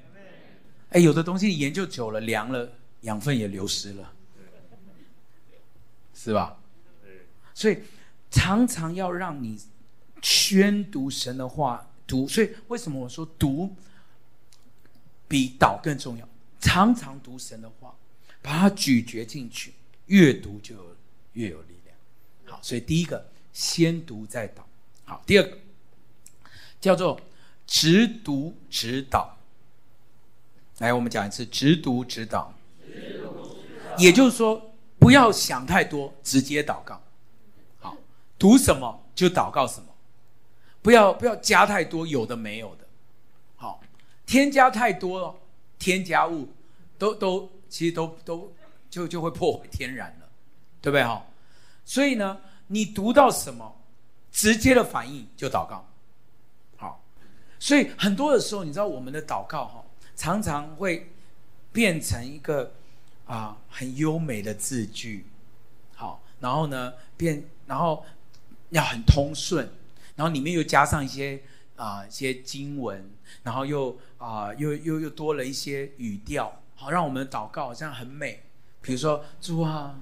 [0.91, 4.13] 哎，有的东西研究久了，凉了，养分也流失了，
[6.15, 6.59] 是吧？
[7.53, 7.79] 所以
[8.31, 9.61] 常常要让你
[10.23, 12.27] 宣读神的话，读。
[12.27, 13.77] 所以为什么我说读
[15.29, 16.27] 比祷更重要？
[16.59, 17.95] 常常读神的话，
[18.41, 19.75] 把它咀嚼进去，
[20.07, 20.97] 越读就
[21.35, 21.95] 越有力量。
[22.47, 24.61] 好，所以第一个先读再祷。
[25.05, 25.59] 好，第二个
[26.81, 27.21] 叫做
[27.67, 29.31] 直读直祷。
[30.79, 32.51] 来，我们讲一次：直读直祷。
[33.99, 37.03] 也就是说，不要想太多，直接祷告。
[37.81, 37.97] 好，
[38.39, 39.89] 读什么就祷告什么，
[40.81, 42.87] 不要不要加太多有的没有的。
[43.57, 43.81] 好，
[44.25, 45.35] 添加太多了，
[45.81, 46.49] 添加物
[46.97, 48.55] 都都其实都都
[48.89, 50.29] 就就会破坏天然了，
[50.81, 51.03] 对不对？
[51.03, 51.27] 哈，
[51.85, 53.77] 所以呢，你读到什么，
[54.31, 55.87] 直接的反应就祷告。
[56.77, 57.05] 好，
[57.59, 59.85] 所以很多的时候，你知道我们的祷告哈。
[60.17, 61.13] 常常会
[61.71, 62.73] 变成一个
[63.25, 65.27] 啊很优美的字句，
[65.95, 68.05] 好，然后呢变，然后
[68.71, 69.71] 要很通顺，
[70.17, 71.41] 然后里面又加上一些
[71.77, 73.09] 啊一些经文，
[73.45, 78.43] 然后又啊又又又多了一些语调，好，让我们的祷告好像很美。
[78.81, 80.01] 比如说主啊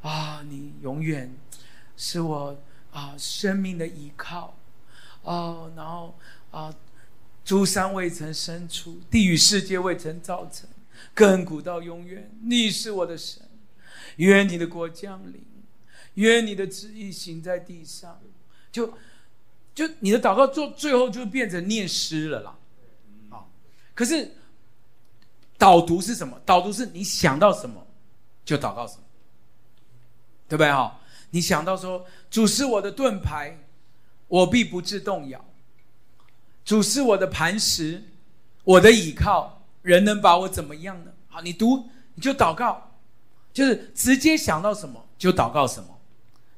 [0.00, 1.36] 啊，你永远
[1.96, 2.56] 是我
[2.92, 4.56] 啊生命的依靠，
[5.22, 6.18] 哦，然后
[6.50, 6.74] 啊。
[7.44, 10.68] 诸山未曾生出，地与世界未曾造成，
[11.14, 13.40] 亘古到永远，你是我的神。
[14.16, 15.46] 愿你的国降临，
[16.14, 18.20] 愿你的旨意行在地上。
[18.72, 18.94] 就
[19.72, 22.58] 就你的祷告做最后就变成念诗了啦。
[23.30, 23.46] 啊，
[23.94, 24.28] 可是
[25.56, 26.36] 导读是什么？
[26.44, 27.86] 导读是你想到什么
[28.44, 29.02] 就祷告什么，
[30.48, 30.72] 对不对？
[30.72, 30.98] 哈，
[31.30, 33.58] 你想到说主是我的盾牌，
[34.28, 35.44] 我必不致动摇。
[36.64, 38.04] 主是我的磐石，
[38.64, 41.12] 我的倚靠，人能把我怎么样呢？
[41.28, 42.92] 好，你读你就祷告，
[43.52, 45.98] 就是直接想到什么就祷告什么，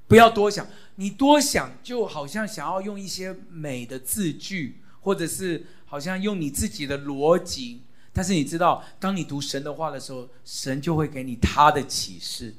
[0.07, 0.67] 不要多想。
[0.97, 7.83] 你多想就好像想要用一些美的字句，或者是好像用你自己的逻辑。
[8.13, 12.55] 但是你知道，当你读神的话的时候，神就会给你他的启示，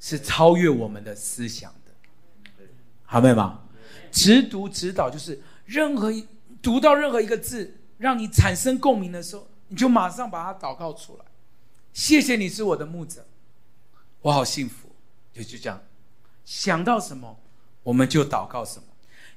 [0.00, 2.64] 是超越我们的思想的。
[3.04, 3.60] 好，妹吗？
[4.10, 6.26] 直读指导就是任何一。
[6.62, 11.24] 读到任何一个字，让你产生共鸣的时候，你就马上把它祷告出来。
[11.94, 13.26] 谢谢你是我的牧者，
[14.20, 14.94] 我好幸福。
[15.32, 15.82] 就就这样，
[16.44, 17.40] 想到什么
[17.82, 18.84] 我们就祷告什么，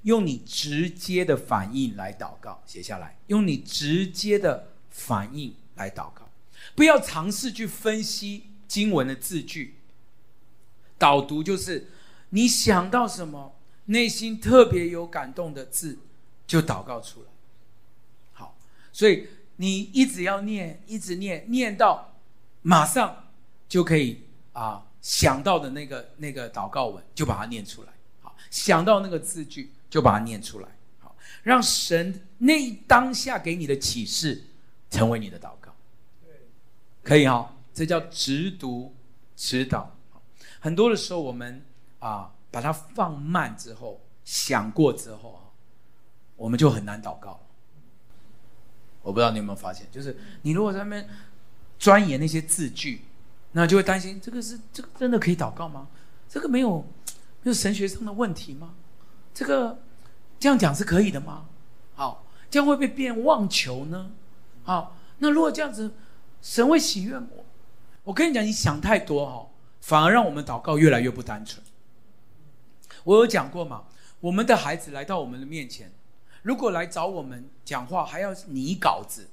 [0.01, 6.29] 用你直接的反应来祷告，写下来，用你直接的反应来祷告，
[6.75, 9.75] 不要尝试去分析经文的字句。
[11.03, 11.89] 导读就是
[12.29, 15.99] 你想到什么，内心特别有感动的字，
[16.47, 17.27] 就祷告出来。
[18.31, 18.55] 好，
[18.93, 22.15] 所以你一直要念，一直念，念到。
[22.61, 23.25] 马上
[23.67, 27.89] 就可以啊想到的那个那个祷告文，就把它念出来。
[28.21, 30.69] 好，想到那个字句，就把它念出来。
[30.99, 31.13] 好，
[31.43, 34.45] 让神那当下给你的启示
[34.89, 35.75] 成为你的祷告。
[37.03, 38.95] 可以哈、哦，这叫直读
[39.35, 39.87] 直祷。
[40.63, 41.61] 很多的时候，我们
[41.99, 45.51] 啊把它放慢之后，想过之后啊，
[46.37, 47.37] 我们就很难祷告。
[49.01, 51.07] 我不知道你有没有发现，就是你如果在那边。
[51.79, 53.01] 钻研那些字句，
[53.51, 55.89] 那就会担心：这个是这个真的可以祷告吗？
[56.29, 56.79] 这个没有
[57.41, 58.75] 没有神学上的问题吗？
[59.33, 59.81] 这个
[60.39, 61.45] 这样讲是可以的吗？
[61.95, 64.11] 好，这样会不会变妄求呢？
[64.63, 65.93] 好，那如果这样子，
[66.41, 67.45] 神会喜悦我？
[68.05, 69.47] 我跟你讲，你想太多哈，
[69.83, 71.61] 反而让我们祷告越来越不单纯。
[73.03, 73.83] 我有讲过嘛，
[74.21, 75.91] 我们的孩子来到我们的面前，
[76.41, 79.27] 如果来找我们讲话，还要拟稿子，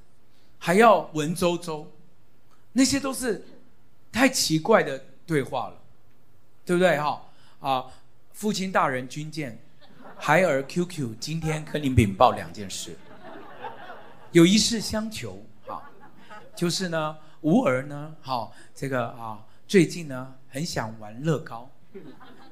[0.58, 1.86] 还要文绉绉。
[2.72, 3.46] 那些都是
[4.10, 5.80] 太奇怪的对话了，
[6.66, 6.98] 对不对？
[6.98, 7.22] 哈
[7.60, 7.86] 啊，
[8.32, 9.56] 父亲大人军舰，
[10.16, 12.98] 孩儿 QQ，今天跟您禀报两件事，
[14.32, 15.88] 有一事相求，哈，
[16.56, 21.70] 就是呢，吾儿呢，好，这个啊，最近呢很想玩乐高，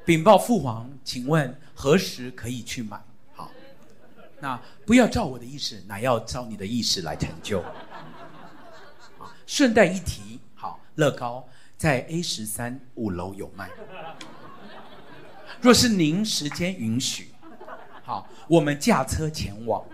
[0.05, 3.01] 禀报父皇，请问何时可以去买？
[3.35, 3.51] 好，
[4.41, 7.63] 那不要照我的意思，乃要照你的意思来成就。
[9.47, 13.69] 顺带一提，好，乐高在 A 十三五楼有卖。
[15.61, 17.33] 若是您时间允许，
[18.05, 19.85] 好，我们驾车前往。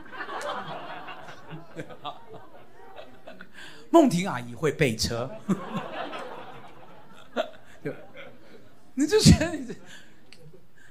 [3.88, 5.31] 梦婷阿姨会备车。
[8.94, 9.74] 你就觉得你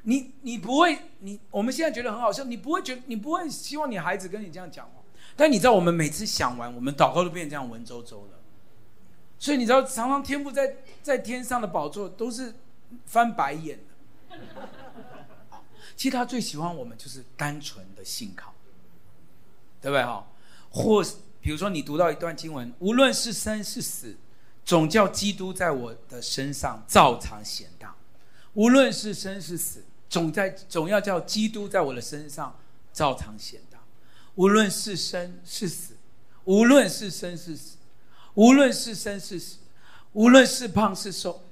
[0.04, 5.04] 你你不会，你我们现在觉得很好笑，你不会觉你不会希望你孩子跟你这样讲话，
[5.36, 8.40] 但你知道我们每次想完，我们祷告都变成这样文绉绉的。
[9.40, 12.54] 所以你知道，常常天父在在天上的宝座都是
[13.06, 14.38] 翻白眼的。
[15.96, 18.54] 其实他最喜欢我们就是单纯的信靠，
[19.80, 20.28] 对不对哈？
[20.70, 21.04] 或
[21.40, 24.16] 比如说你读到一段经文，无论是生是死，
[24.66, 27.70] 总叫基督在我的身上照常显。
[28.54, 32.60] 无论是生是死，总在总要叫基督在我的身上
[32.92, 33.80] 照常显大。
[34.36, 35.96] 无论是生是死，
[36.46, 37.78] 无论是生是死。
[38.36, 39.60] 无论是生是死，
[40.14, 41.44] 无论是胖是瘦，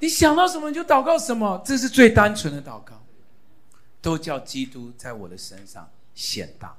[0.00, 3.00] 你想到什么你就祷告什么，这是最单纯的祷告，
[4.00, 6.76] 都叫基督在我的身上显大，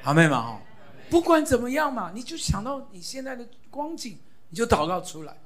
[0.00, 0.62] 好没嘛哈？
[1.10, 5.36] 不管怎么样嘛，你就想到你现在的光景，你就祷告出来，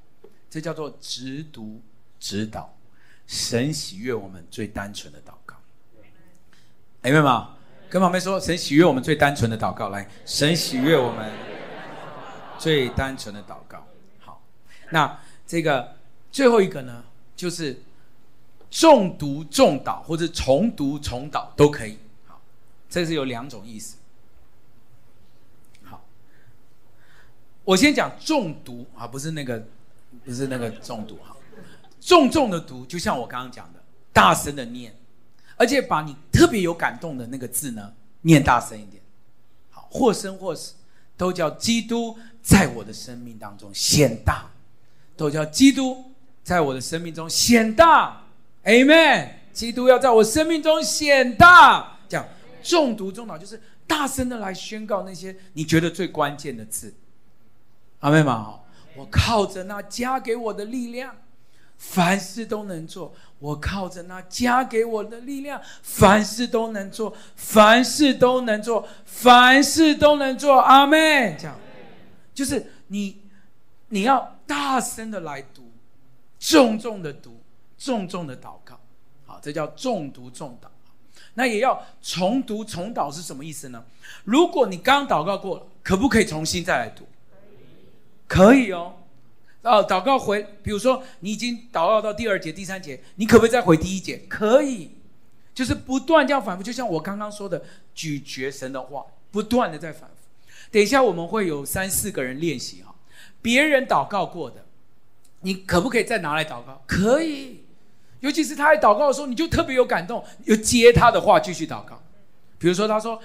[0.49, 1.81] 这叫做直读
[2.23, 2.73] 指导，
[3.27, 5.57] 神喜悦我们最单纯的祷告，
[7.01, 7.57] 哎，明白吗？
[7.89, 11.29] 跟旁边说，神喜悦我们最单纯的祷告，来，神喜悦我们。
[12.59, 13.85] 最单纯的祷告，
[14.19, 14.41] 好，
[14.91, 15.97] 那这个
[16.31, 17.03] 最后一个呢，
[17.35, 17.81] 就是
[18.71, 22.39] 重读重祷或者重读重祷都可以，好，
[22.89, 23.97] 这是有两种意思。
[25.83, 26.05] 好，
[27.65, 29.61] 我先讲重读啊，不是那个，
[30.23, 31.32] 不是那个重读哈，
[32.05, 33.79] 重重的读，就像我刚刚讲的，
[34.11, 34.93] 大声的念，
[35.55, 39.01] 而且把你特别有感动的那个字呢，念大声一点，
[39.69, 40.73] 好，或生或死，
[41.15, 42.17] 都叫基督。
[42.43, 44.51] 在我的生命当中显大，
[45.15, 46.11] 都叫基督
[46.43, 48.21] 在我的生命中显大
[48.65, 49.29] ，Amen。
[49.53, 52.27] 基督要在我生命中显大，这样
[52.61, 56.93] 重读重祷就是大声的来宣告那些你觉得最关键的字，
[57.99, 58.59] 阿妹们吗？
[58.97, 61.15] 我靠着那加给我的力量，
[61.77, 63.13] 凡事都能做。
[63.39, 71.35] 我靠着那加给我的力量，凡事都能做，凡事都能做，凡事都能做，阿妹。
[71.37, 71.59] 这样。
[72.33, 73.21] 就是你，
[73.89, 75.71] 你要大声的来读，
[76.39, 77.43] 重重的读，
[77.77, 78.79] 重重的祷告，
[79.25, 80.67] 好，这叫重读重祷。
[81.35, 83.83] 那也要重读重祷是什么意思呢？
[84.23, 87.05] 如果你刚祷告过了，可不可以重新再来读？
[88.27, 88.93] 可以哦。
[89.63, 94.17] 哦，祷告回，比如说你已经祷告到第二节、第三节，你可不可以再回第一节？
[94.29, 94.91] 可以，
[95.53, 97.63] 就是不断这样反复，就像我刚刚说的，
[97.95, 100.15] 咀嚼神的话，不断的在反复。
[100.69, 102.93] 等一下我们会有三四个人练习哈，
[103.41, 104.65] 别人祷告过的，
[105.41, 106.83] 你可不可以再拿来祷告？
[106.85, 107.63] 可以，
[108.19, 112.01] 尤其是他在祷告的时候，你就特别有感动，又接他的话继续祷告。
[112.57, 113.21] 比如说他说，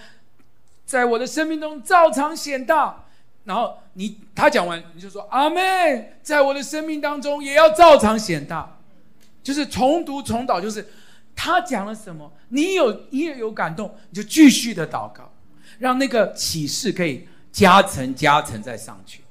[0.84, 3.06] 在我的生命中照常显大，
[3.48, 8.78] 然后你他讲完你就说阿门，在我的生命当中也要照常显大，
[9.42, 10.86] 就是重读重祷，就是
[11.34, 15.32] 他讲了什么，你有你也有感动，你就继续的祷告，
[15.78, 19.22] 让那个启示可以加成加成再上去。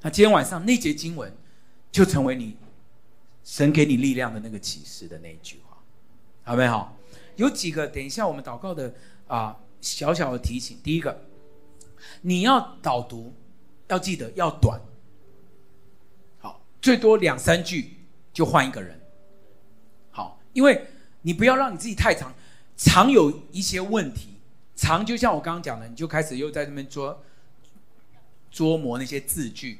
[0.00, 1.32] 那今天晚上那节经文
[1.92, 2.56] 就成为你
[3.44, 5.78] 神给你力量的那个启示的那一句话，
[6.42, 6.96] 好没好？
[7.36, 8.92] 有几个等一下我们祷告的。
[9.28, 11.22] 啊，小小的提醒，第一个，
[12.20, 13.32] 你要导读，
[13.92, 14.80] 要记得要短，
[16.40, 17.94] 好，最多两三句
[18.32, 18.98] 就换一个人，
[20.10, 20.86] 好，因为
[21.20, 22.32] 你不要让你自己太长，
[22.76, 24.40] 长有一些问题，
[24.74, 27.22] 长就像我刚刚讲的，你就开始又在那边捉
[28.50, 29.78] 捉磨那些字句，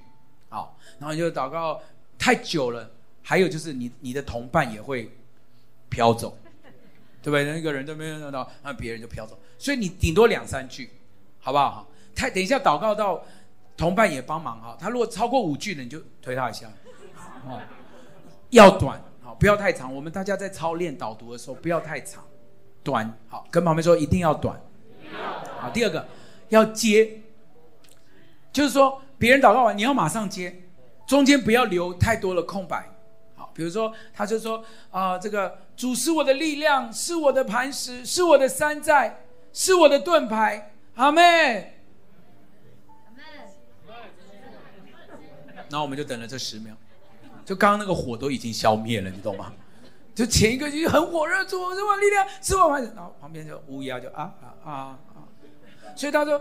[0.51, 1.81] 好，然后就祷告
[2.19, 2.91] 太久了，
[3.23, 5.11] 还有就是你你的同伴也会
[5.89, 6.37] 飘走。
[7.23, 7.45] 对不对？
[7.45, 9.39] 那个人都没有用到，那别人就飘走。
[9.57, 10.91] 所以你顶多两三句，
[11.39, 11.89] 好不好？
[12.17, 13.25] 太等一下祷告到
[13.83, 14.77] 同伴也帮忙哈。
[14.79, 16.69] 他如果超过五句呢，你就推他一下。
[17.45, 17.61] 哦，
[18.51, 19.93] 要短，好，不要太长。
[19.93, 22.23] 我们大家在操练导读的时候，不要太长，
[22.85, 24.57] 短，好，跟旁边说一定要短。
[25.59, 26.07] 好，第二个
[26.51, 27.23] 要接，
[28.53, 30.63] 就是说别人祷告完，你要马上接，
[31.05, 32.89] 中间不要留太多的空白。
[33.35, 34.59] 好比如说，他就说
[34.93, 40.73] 啊、呃，这个主是我的力量，是我的磐石，是我的山寨，是我的盾牌。
[40.95, 41.72] 阿门。
[45.73, 46.73] 然后我们就等了这十秒，
[47.45, 49.53] 就刚刚那个火都已经消灭了，你懂吗？
[50.15, 52.93] 就前一个就很火热，主是我力量，是我磐石。
[52.95, 55.19] 然后旁边就乌鸦就啊啊啊啊，
[55.97, 56.41] 所以他说。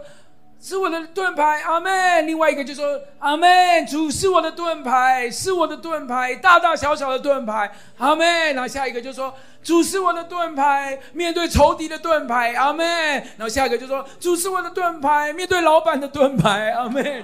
[0.64, 2.28] 是我的盾牌，阿门。
[2.28, 8.54] 另外一个就说阿门，主是我的盾牌，是我的盾牌，大大小小的盾牌，阿门。
[8.54, 12.86] 然后下一个就说主是我的盾牌，面对仇敌的盾牌，阿门。
[12.86, 17.24] 然后下一个就说主是我的盾牌，面对老板的盾牌，阿门。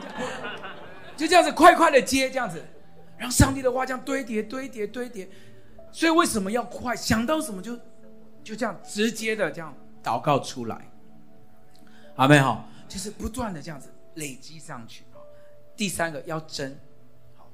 [1.17, 2.63] 就这样子快快的接，这样子，
[3.17, 5.27] 让上帝的话这样堆叠堆叠堆叠。
[5.91, 6.95] 所以为什么要快？
[6.95, 7.75] 想到什么就
[8.43, 10.89] 就这样直接的这样祷告出来，
[12.15, 12.41] 阿门。
[12.41, 12.69] 好。
[12.89, 15.03] 就是不断的这样子累积上去，
[15.75, 16.79] 第三个要真，
[17.35, 17.51] 好，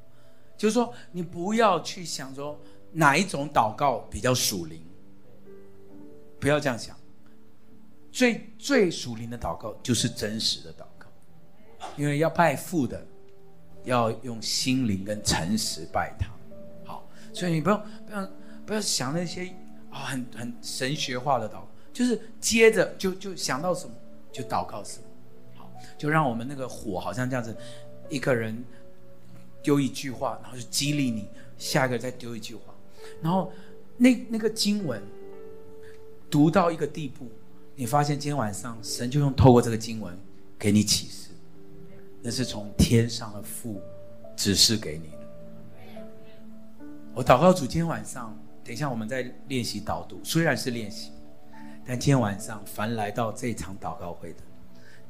[0.55, 2.61] 就是说你不要去想说
[2.91, 4.85] 哪一种祷告比较属灵，
[6.39, 6.95] 不要这样想。
[8.11, 11.07] 最最属灵的祷告就是真实的祷告，
[11.97, 13.03] 因为要拜父的，
[13.83, 16.27] 要用心灵跟诚实拜他。
[16.85, 18.31] 好，所以你不要不要
[18.65, 19.53] 不要想那些
[19.89, 23.93] 啊、很很神学化的祷告，就是接着就就想到什么
[24.31, 25.03] 就祷告什么。
[25.55, 27.55] 好就让我们那个火好像这样子，
[28.09, 28.63] 一个人
[29.61, 32.73] 丢一句话，然后就激励你，下一个再丢一句话，
[33.21, 33.51] 然后
[33.97, 35.01] 那那个经文
[36.31, 37.29] 读到一个地步，
[37.75, 40.17] 你发现今天晚上神就用透过这个经文
[40.57, 41.29] 给你启示，
[42.23, 43.81] 那是从天上的父
[44.37, 45.17] 指示给你的。
[47.13, 51.11] 我祷告主，今天晚上等一下我们在练习导读，虽然是练习，
[51.85, 54.39] 但今天晚上凡来到这场祷告会的。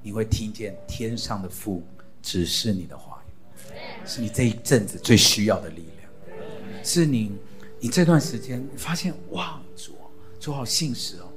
[0.01, 1.81] 你会听见天上的父
[2.21, 3.31] 指示你的话语，
[4.05, 7.31] 是你这一阵子最需要的力量，是你，
[7.79, 9.93] 你这段时间发现哇，主，
[10.39, 11.29] 主好信实哦。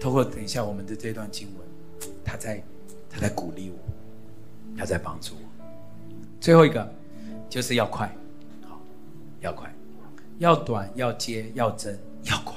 [0.00, 1.66] 透过等一下我们的这段经文，
[2.24, 2.62] 他在，
[3.10, 3.78] 他在鼓励我，
[4.76, 5.64] 他在帮助我。
[6.40, 6.92] 最后一个
[7.48, 8.06] 就是要快，
[8.68, 8.78] 好，
[9.40, 9.72] 要快，
[10.38, 12.54] 要短，要接，要真，要快。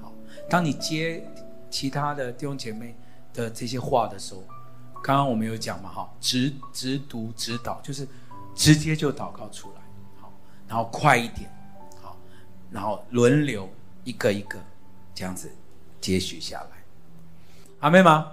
[0.00, 0.12] 好，
[0.48, 1.26] 当你接
[1.70, 2.94] 其他的弟兄姐妹
[3.32, 4.42] 的这些话的时候。
[5.06, 8.08] 刚刚我们有讲嘛，哈，直直读直导，就是
[8.54, 9.80] 直接就祷告出来，
[10.18, 10.32] 好，
[10.66, 11.50] 然后快一点，
[12.00, 12.16] 好，
[12.70, 13.68] 然后轮流
[14.02, 14.58] 一个一个
[15.14, 15.50] 这样子
[16.00, 16.68] 接续下来，
[17.80, 18.32] 阿妹吗？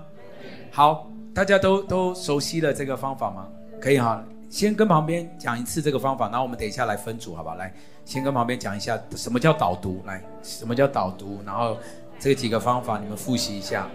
[0.72, 3.48] 好，大家都都熟悉了这个方法吗？
[3.80, 7.56] 可以哈，先跟旁边讲一次这个方法，然后我们等一下来分组，好不好？
[7.56, 7.74] 来，
[8.04, 11.78] 先跟旁边讲一下什么叫导读，来，什么叫导读，然后
[12.20, 13.88] 这几个方法你们复习一下。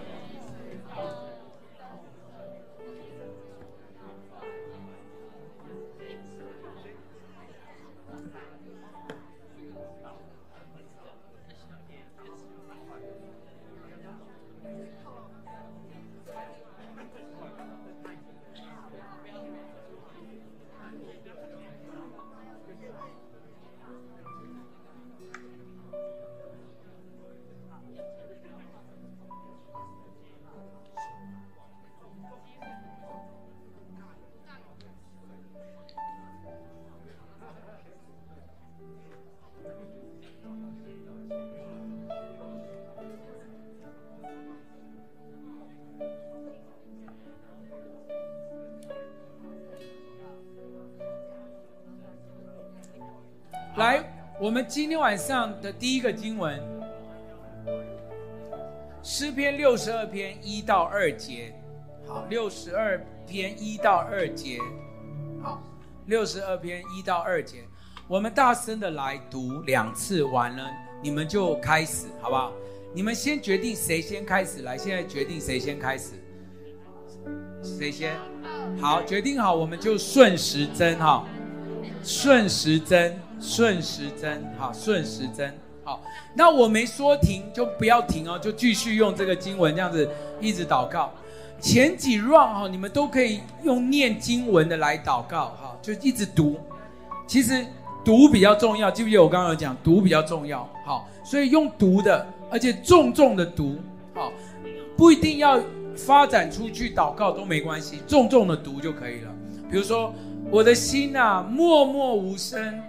[53.77, 54.03] 来，
[54.39, 56.59] 我们今天晚上的第一个经文，
[59.03, 61.53] 诗篇六十二篇一到二节。
[62.07, 64.57] 好，六十二篇一到二节。
[65.43, 65.61] 好，
[66.07, 67.57] 六十二篇一到二节，
[68.07, 70.67] 我们大声的来读两次，完了
[71.03, 72.51] 你们就开始，好不好？
[72.95, 76.13] 你们先决定谁先开始，来，现在决定谁先开始，
[77.61, 78.17] 谁先？
[78.81, 81.23] 好，决定好，我们就顺时针哈，
[82.03, 86.03] 顺时针，顺时针，好，顺时针，好。
[86.35, 90.07] 那我没说停，就不要停哦，就继续用这个经文这样子
[90.41, 91.13] 一直祷告。
[91.61, 96.59] 前几 round 哈，你们都可以用念经文的来祷告哈，就一直读。
[97.25, 97.65] 其实
[98.03, 100.69] 读比较重要，记不记得我刚刚有讲读比较重要？
[100.85, 103.77] 好，所以用读的，而且重重的读，
[104.13, 104.29] 好，
[104.97, 105.57] 不一定要
[105.95, 109.31] 发展出去祷告都没关系，重重的读就可以了。
[109.71, 110.13] 比如说，
[110.51, 112.79] 我的心啊，默默无声，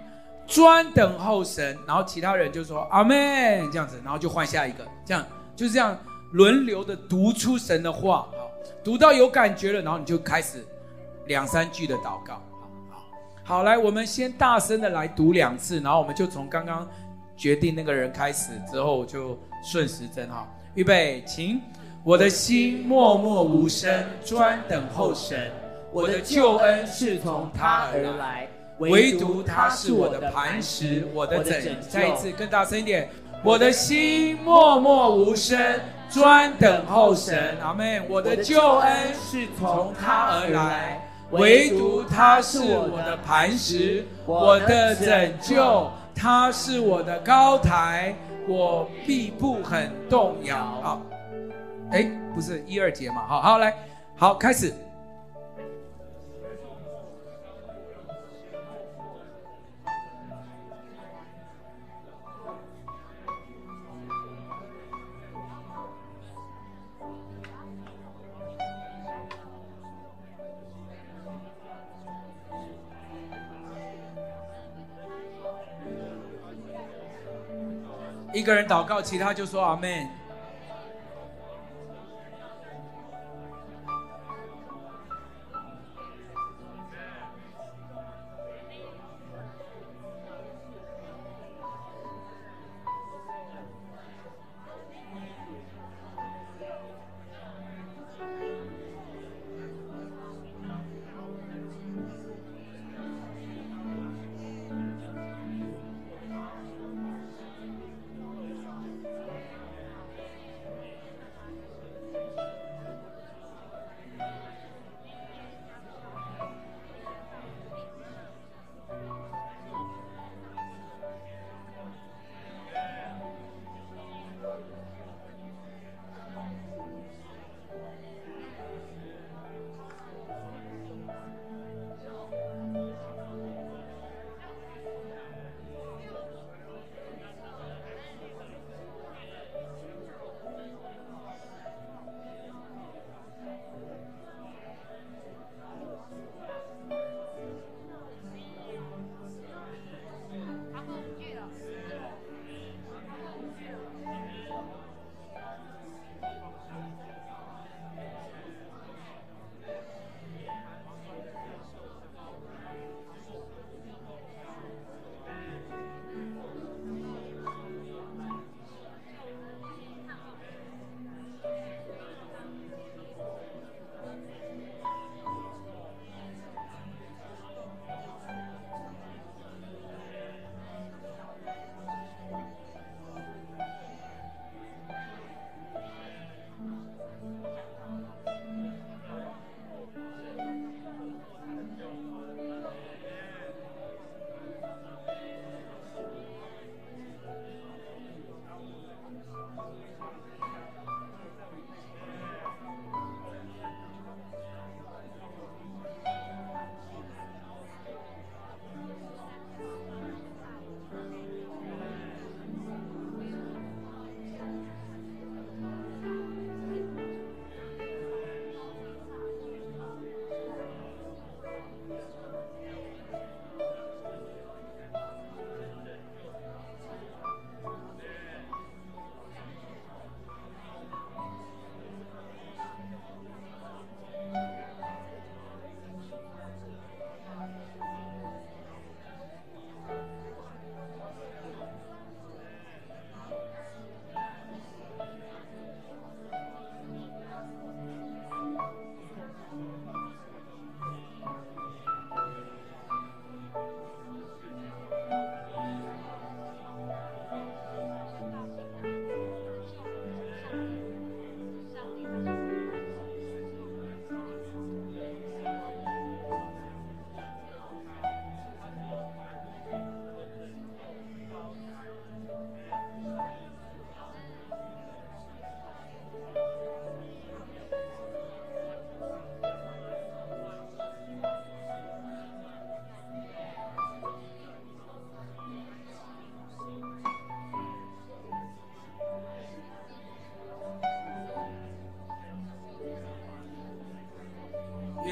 [0.49, 1.77] 专等候神。
[1.87, 3.15] 然后其他人就说阿门
[3.71, 5.25] 这样子，然后就换下一个，这样
[5.55, 5.97] 就这样
[6.31, 8.27] 轮流的读出神的话。
[8.31, 8.49] 好
[8.83, 10.65] 读到有感觉了，然后你就开始
[11.27, 12.41] 两三句的祷告。
[12.89, 12.99] 好，
[13.43, 16.87] 好，好，来，我们先大声的来读两次，然后我们就从刚刚
[17.37, 20.47] 决定那个人开始，之后就顺时针哈。
[20.75, 21.61] 预备，请。
[22.03, 25.51] 我的心默默无声，专等候神。
[25.91, 28.47] 我的救恩是从他而来，
[28.79, 31.87] 唯独他是我的磐石，我的拯救。
[31.87, 33.09] 再一次，更大声一点。
[33.43, 35.57] 我的心默默无声。
[36.11, 38.03] 专等候神，阿门。
[38.09, 48.15] 我的救恩是从他而来，唯独他是我的磐石，我的拯救，他是我的高台，
[48.47, 50.57] 我必不很动摇。
[50.81, 51.01] 好，
[51.91, 53.23] 哎，不是一二节嘛？
[53.27, 53.71] 好好来，
[54.15, 54.73] 好开始。
[78.33, 80.07] 一个人祷告，其他就说阿门。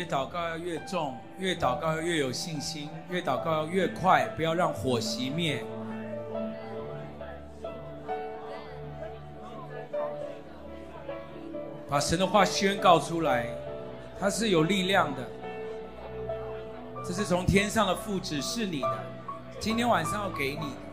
[0.08, 5.64] 祷告要越重，越祷告要越有信心，越祷告要越快，不要让火熄灭。
[11.90, 13.48] 把神的话宣告出来，
[14.20, 15.28] 它是有力量的。
[17.06, 19.00] 这是从天上的父指示你的，
[19.60, 20.87] 今天晚上要给你。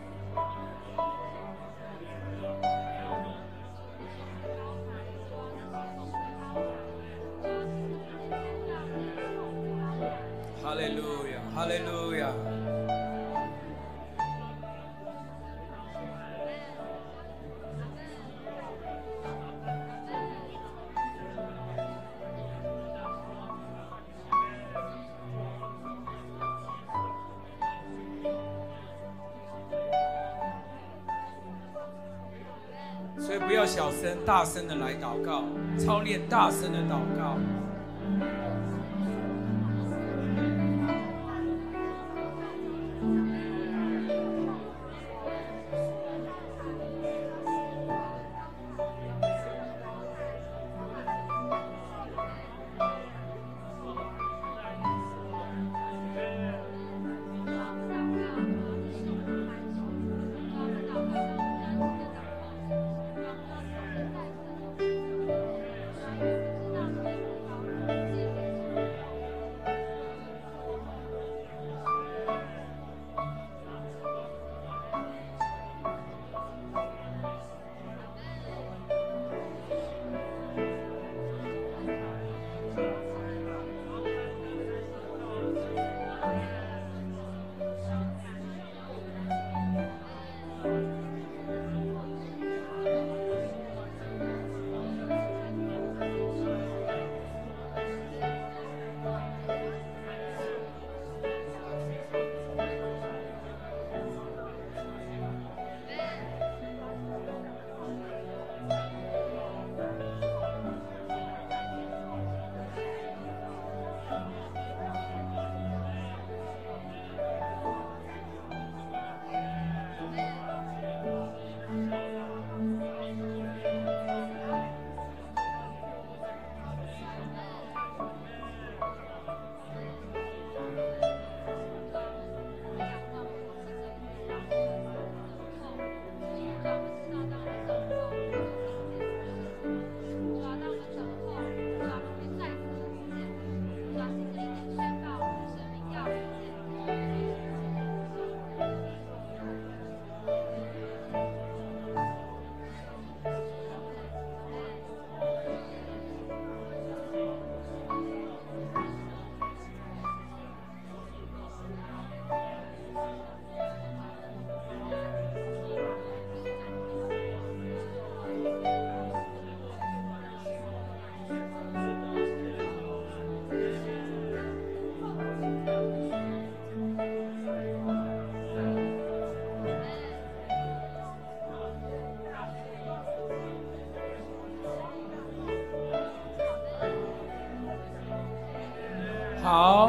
[35.15, 35.43] 祷告，
[35.77, 36.99] 操练大声的祷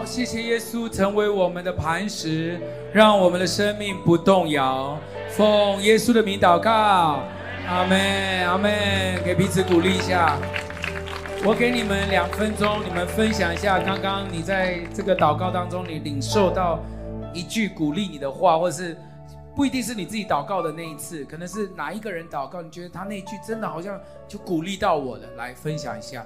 [0.07, 2.61] 谢谢耶稣成为我们的磐石，
[2.93, 4.97] 让我们的生命不动摇。
[5.31, 7.25] 奉耶稣的名祷告，
[7.69, 8.71] 阿门，阿门。
[9.25, 10.39] 给彼此鼓励一下。
[11.45, 16.79] 我给你们两分钟，你们分享一下刚刚你在这个祷告当中，你领受到
[17.35, 18.97] 一句鼓励你的话，或者是
[19.57, 26.25] 不一定是你自己祷告的那一次，可能是哪一个人祷告，你觉得他那句真的好像就鼓励到我了，来分享一下，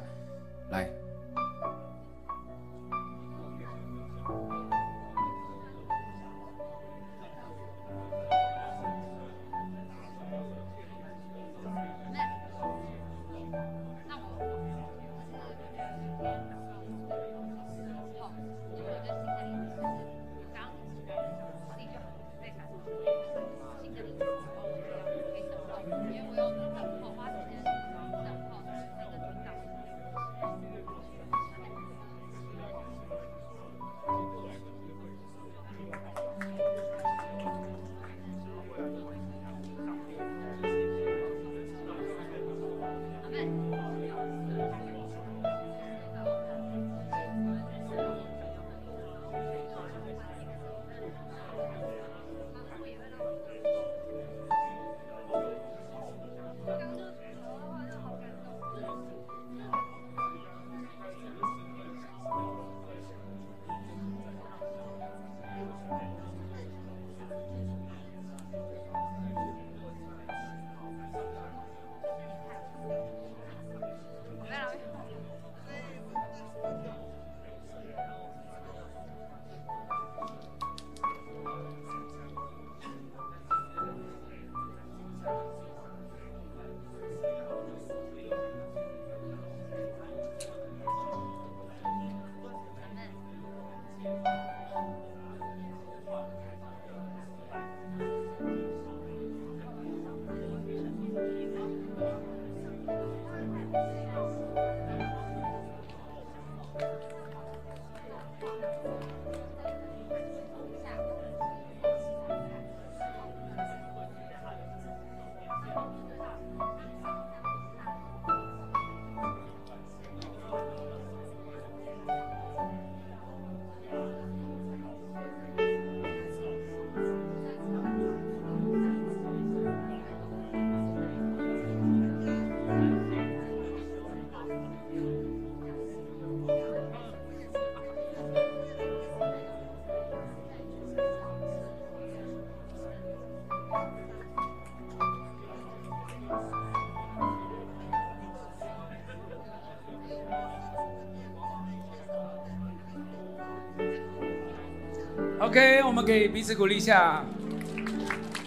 [155.51, 157.25] OK，我们可以彼此鼓励一下。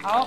[0.02, 0.26] 好，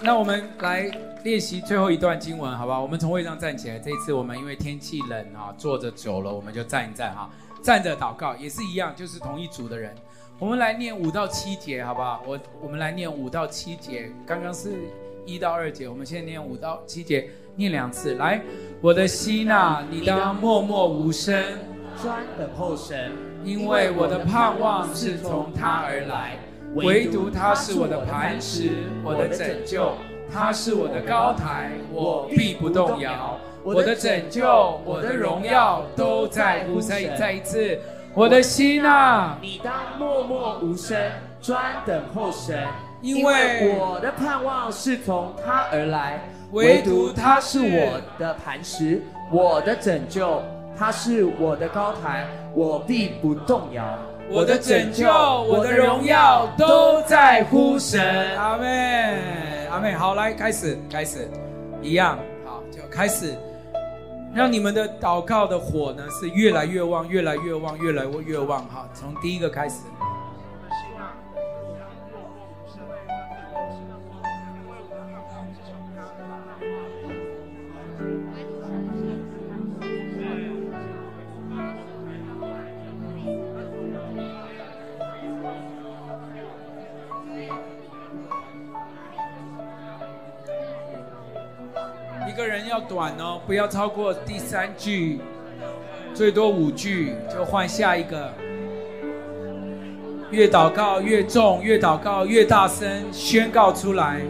[0.00, 0.90] 那我们来
[1.22, 2.80] 练习最后一段经文，好不好？
[2.80, 3.78] 我们从位上站起来。
[3.78, 7.28] 这一次我们因为天气冷啊，坐着久了，我们就站一站哈。
[7.62, 9.94] 站着祷告也是一样，就是同一组的人。
[10.38, 12.22] 我们来念五到七节，好不好？
[12.26, 14.10] 我我们来念五到七节。
[14.24, 14.72] 刚刚是
[15.26, 18.14] 一到二节，我们现在念五到七节，念两次。
[18.14, 18.40] 来，
[18.80, 21.44] 我的心呐，你当默默无声，
[22.02, 23.12] 专等候神，
[23.48, 26.36] 因为我的盼望是从他而来。
[26.74, 28.72] 唯独他是我的磐石，
[29.02, 29.94] 我的拯救，
[30.30, 33.38] 他是我的高台，我必不动摇。
[33.64, 37.16] 我的拯救，我的荣耀都在乎神。
[37.16, 37.78] 再一次，
[38.12, 40.94] 我的心啊，你当默默无声，
[41.40, 42.66] 专等候神，
[43.00, 46.20] 因为我的盼望是从他而来。
[46.52, 50.42] 唯独他是我的磐石，我的拯救，
[50.78, 52.24] 他是我的高台，
[52.54, 53.84] 我必不动摇。
[54.30, 58.36] 我的拯救，我的荣耀都在乎神。
[58.36, 59.18] 阿妹，
[59.70, 59.92] 阿妹。
[59.92, 61.28] 好，来开始，开始，
[61.82, 63.34] 一样，好，就开始，
[64.32, 68.64] 让你们的祷告的火呢是越来越旺，越来越旺，越来越旺。
[68.66, 69.76] 哈，从第一个开始。
[92.80, 95.20] 短哦，不要超过第三句，
[96.14, 98.32] 最多五句就换下一个。
[100.30, 104.20] 越祷告越重，越祷告越大声，宣告出来。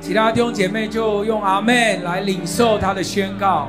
[0.00, 3.68] 其他弟兄姐妹就用阿门来领受他的宣告。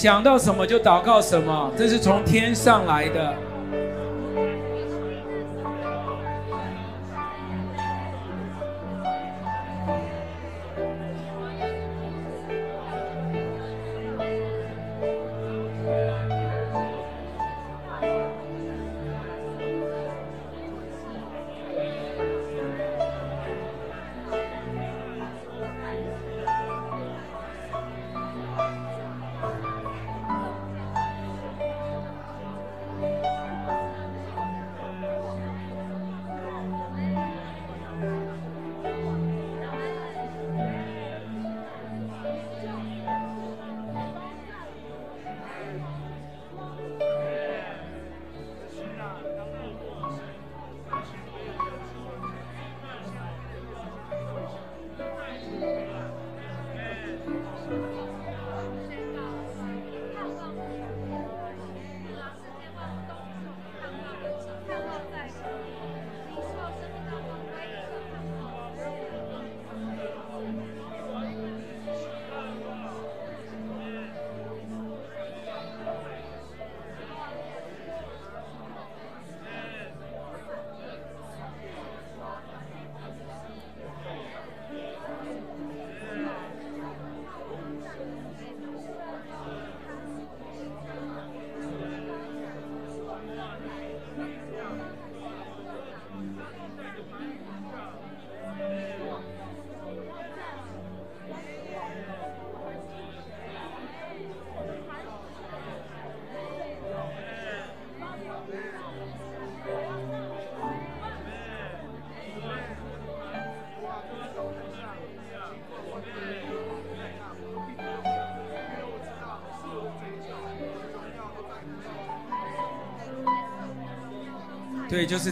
[0.00, 3.34] 想到什么就祷告什么，这是从天上来的。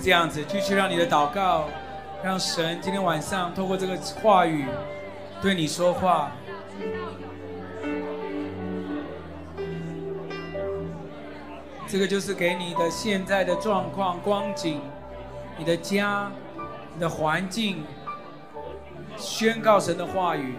[0.06, 1.64] 这样子，继续让你的祷告，
[2.22, 4.64] 让神今天晚上透过这个话语
[5.42, 6.30] 对你说话。
[11.88, 14.80] 这个就是给你的现在的状况、光景，
[15.58, 16.30] 你的家、
[16.94, 17.84] 你的环境，
[19.16, 20.54] 宣告神的话语。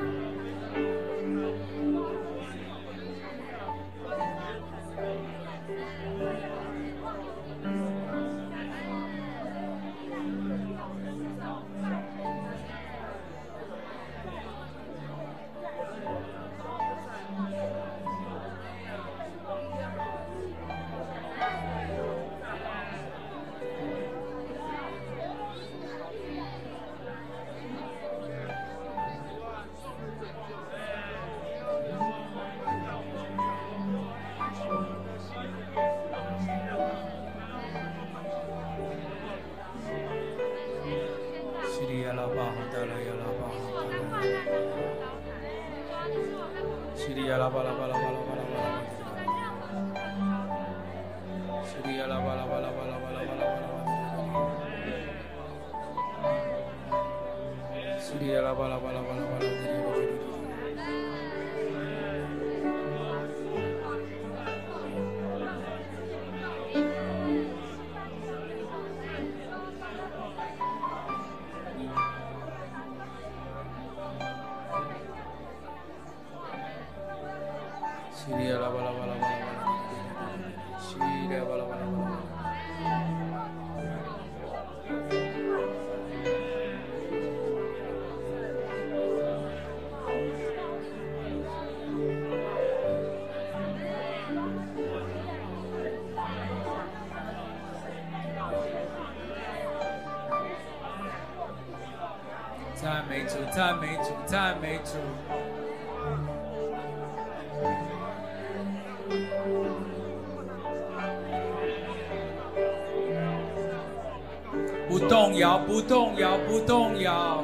[114.87, 117.43] 不动摇，不动摇，不动摇，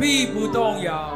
[0.00, 1.15] 必不动摇。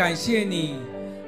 [0.00, 0.76] 感谢你。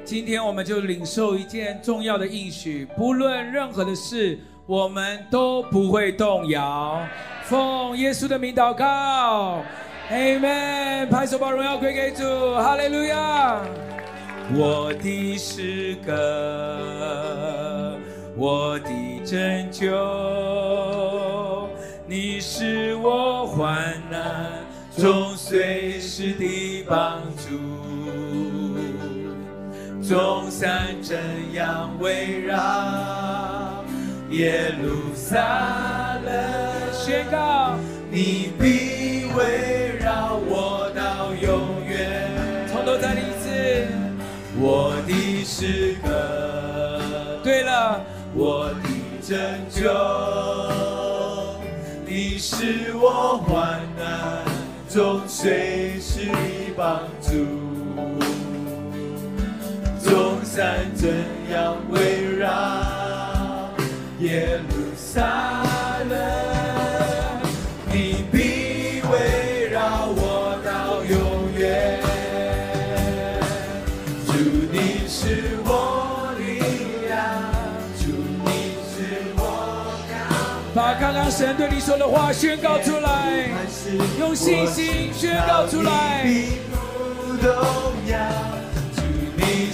[0.03, 6.99] 今天我们就领受一件重要的应许，不论任何的事，我们都不会动摇。
[7.43, 9.61] 奉耶稣的名祷告
[10.09, 11.07] ，Amen。
[11.07, 12.23] 拍手把荣耀归给主，
[12.55, 13.61] 哈利路亚。
[14.55, 17.99] 我的诗歌，
[18.35, 18.89] 我的
[19.23, 21.69] 拯救，
[22.07, 24.65] 你是我患难
[24.97, 27.82] 中随时的帮助，
[30.13, 31.17] 众山怎
[31.53, 33.83] 样围绕
[34.29, 36.31] 耶路撒冷，
[36.91, 37.73] 宣告。
[38.11, 42.29] 你必围绕我到永远。
[42.71, 43.87] 从头再来一次，
[44.59, 47.01] 我的诗歌，
[47.43, 47.99] 对了，
[48.35, 48.89] 我的
[49.19, 49.35] 拯
[49.71, 49.89] 救，
[52.05, 54.45] 你是我患难
[54.87, 56.37] 中随时的
[56.77, 57.31] 帮助，
[60.13, 61.09] 众山怎
[61.51, 62.47] 样围绕
[64.19, 65.57] 耶路撒
[66.07, 66.15] 冷，
[67.91, 71.99] 你必围绕我到永远。
[74.27, 74.33] 主，
[74.71, 76.61] 你是我力
[77.07, 77.17] 量，
[77.97, 78.11] 主，
[78.45, 79.41] 你是我
[80.11, 80.13] 高。
[80.75, 83.49] 把刚刚神对你说的话宣告出来，
[84.19, 86.21] 用信心宣告出来。
[86.23, 87.51] 必不动
[88.07, 88.19] 摇，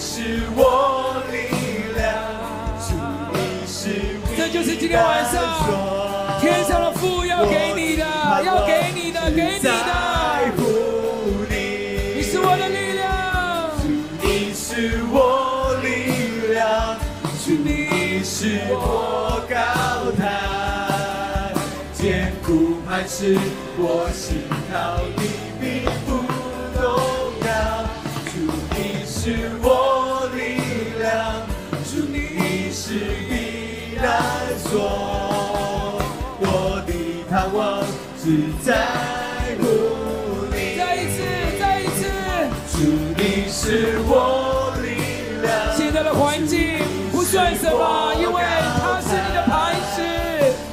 [0.02, 0.24] 是
[0.56, 1.36] 我力
[1.94, 2.08] 量，
[2.80, 2.96] 主，
[3.34, 4.26] 你是我。
[4.38, 8.06] 这就是今天晚上天上的父要给你的，
[8.46, 9.70] 要给你的，给你的。
[11.50, 13.12] 你是我的力量，
[13.82, 13.84] 主，
[14.22, 15.88] 你是我力
[16.54, 16.96] 量，
[17.44, 19.54] 主，你是我高
[20.18, 21.52] 台，
[21.94, 23.38] 坚苦磐石，
[23.78, 25.22] 我心靠你
[25.60, 26.24] 必不
[26.80, 26.82] 动
[27.46, 27.50] 摇。
[28.32, 28.34] 主
[28.78, 29.68] 你是我
[34.70, 36.00] 难所，
[36.42, 36.94] 我的
[37.30, 37.82] 盼望
[38.22, 38.68] 只在
[39.58, 39.64] 乎
[40.52, 40.78] 你。
[40.78, 41.18] 再一次，
[41.60, 42.06] 再一次，
[42.72, 42.78] 主
[43.18, 44.88] 你是我力
[45.42, 45.50] 量。
[45.76, 46.80] 现在的环境
[47.12, 49.98] 不算什么，因为他是你的磐石。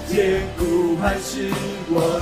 [0.08, 1.50] 坚固磐石，
[1.88, 2.20] 我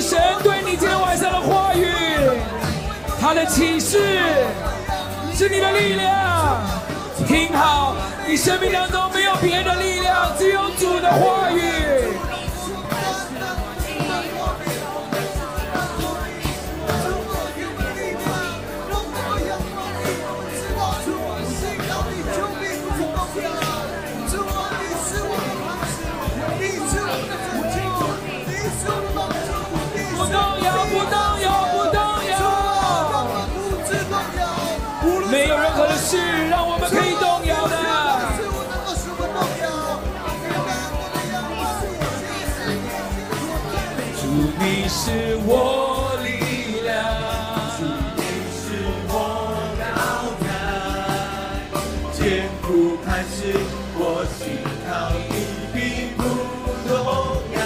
[0.00, 1.86] 神对你今天晚上的话语。
[3.20, 3.98] 他的启示
[5.34, 6.60] 是你的力量。
[7.26, 7.96] 听好，
[8.26, 11.77] 你生命当中没有别的力量，只有主的话语。
[45.50, 46.28] 我力
[46.84, 46.92] 量，
[47.78, 47.80] 主
[48.16, 48.20] 你
[48.52, 48.60] 是
[49.08, 49.10] 我
[49.80, 49.80] 高
[50.44, 50.46] 台，
[52.12, 52.20] 坚
[52.60, 52.68] 固
[53.02, 53.56] 磐石，
[53.96, 54.86] 我心靠
[55.30, 55.32] 你
[55.72, 56.20] 并不
[56.86, 56.92] 重
[57.56, 57.58] 要，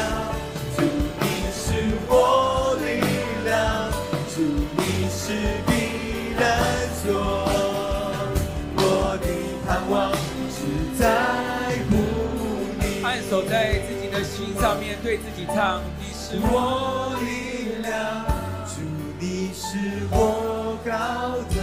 [0.76, 0.78] 主
[1.18, 1.66] 你是
[2.06, 2.86] 我力
[3.44, 3.50] 量，
[4.32, 4.36] 主
[4.78, 4.80] 你
[5.10, 5.34] 是
[5.66, 5.68] 避
[6.38, 6.40] 难
[7.02, 7.10] 所，
[8.76, 8.80] 我
[9.20, 9.26] 的
[9.66, 9.92] 盼望
[10.54, 10.56] 只
[10.96, 11.02] 在
[11.90, 11.90] 乎
[12.78, 17.41] 你，按守在自己的心上，面对自己唱，你是我力量。
[19.74, 20.90] 我力量，主你是我高
[21.48, 21.56] 的，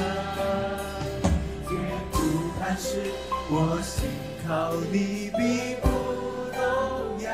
[1.67, 1.71] 坚
[2.11, 2.17] 固
[2.59, 2.89] 磐石，
[3.51, 3.53] 我
[3.83, 4.09] 心
[4.47, 4.49] 靠
[4.91, 5.85] 你必不
[6.51, 6.57] 动
[7.21, 7.29] 摇。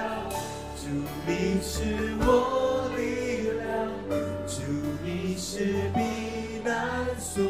[0.75, 0.83] 主
[1.25, 1.73] 你是
[2.19, 2.99] 我力
[3.61, 3.65] 量，
[4.45, 4.53] 主
[5.01, 5.07] 你
[5.37, 5.97] 是避
[6.65, 6.75] 难
[7.17, 7.41] 所，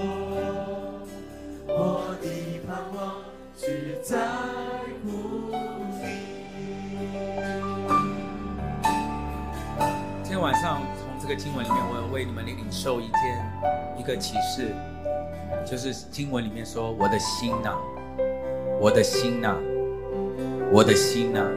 [1.68, 2.26] 我的
[2.68, 2.98] 盼望
[3.58, 4.14] 只在
[5.04, 5.06] 乎
[6.00, 6.04] 你。
[10.24, 10.82] 今天晚上
[11.28, 13.16] 这个经文里面，我要为你们领受一件
[13.98, 14.76] 一个启示，
[15.66, 17.78] 就是经文里面说：“我的心呐、啊，
[18.80, 19.58] 我的心呐、啊，
[20.72, 21.50] 我的心呐、啊。”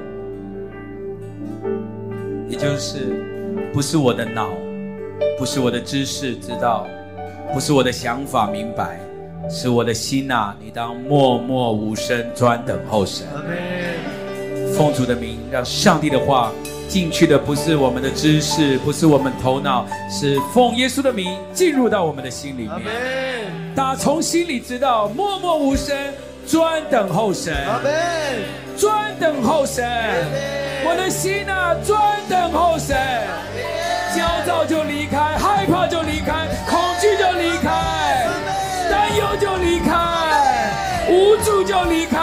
[2.49, 3.23] 也就是
[3.71, 4.49] 不是我的脑，
[5.39, 6.87] 不是我的知识知道，
[7.53, 8.99] 不是我的想法明白，
[9.51, 10.57] 是我的心呐、啊。
[10.59, 13.27] 你当默默无声，专等候神。
[14.73, 16.55] 奉主的名，让上帝的话。
[16.89, 22.81] 进去的不是我们的知识，不是我们头脑，是奉耶稣的名进入到我们的心里面。
[23.77, 25.95] 打从心里知道，默默无声，
[26.47, 27.55] 专等候神。
[28.77, 29.85] 专等候神。
[30.87, 32.97] 我的心啊，专等候神。
[34.17, 38.27] 焦躁就离开，害怕就离开，恐惧就离开，
[38.91, 39.93] 担忧就离开，
[41.11, 42.18] 无助就离开。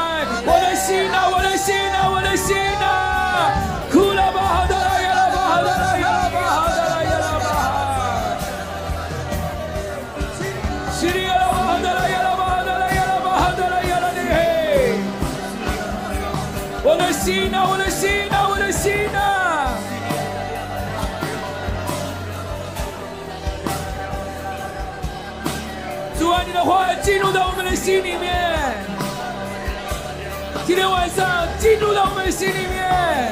[27.05, 28.33] 进入到我们的心里面。
[30.65, 33.31] 今天晚上进入到我们的心里面。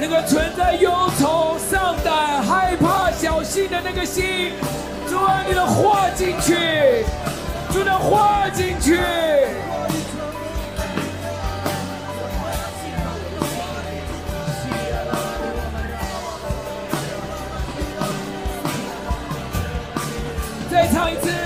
[0.00, 0.88] 那个存在忧
[1.18, 4.52] 愁、丧胆、害怕、侥幸的那个心，
[5.08, 7.04] 主啊，你的话进去。
[7.72, 9.00] 就能画进去。
[20.74, 21.43] 再唱一次。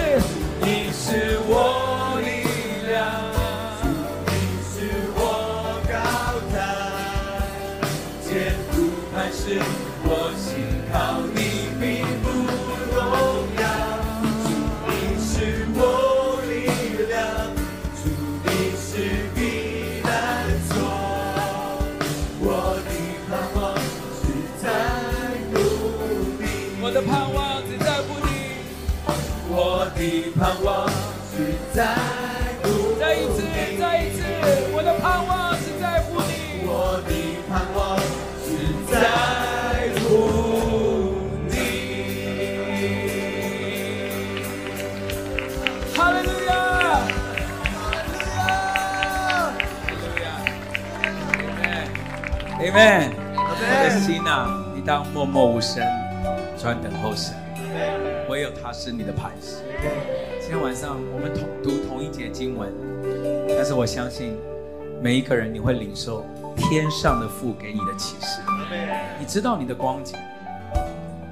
[55.19, 55.85] 默默无声，
[56.57, 57.35] 专等候神。
[58.29, 59.57] 唯有他是你的磐石。
[60.41, 62.73] 今天晚上我们同读同一节经文，
[63.49, 64.39] 但是我相信
[65.03, 66.25] 每一个人你会领受
[66.55, 68.41] 天上的父给你的启示。
[69.19, 70.17] 你知道你的光景，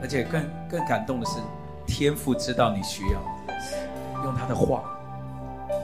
[0.02, 1.38] 而且更更感动的是，
[1.86, 4.82] 天父知道你需要，用他的话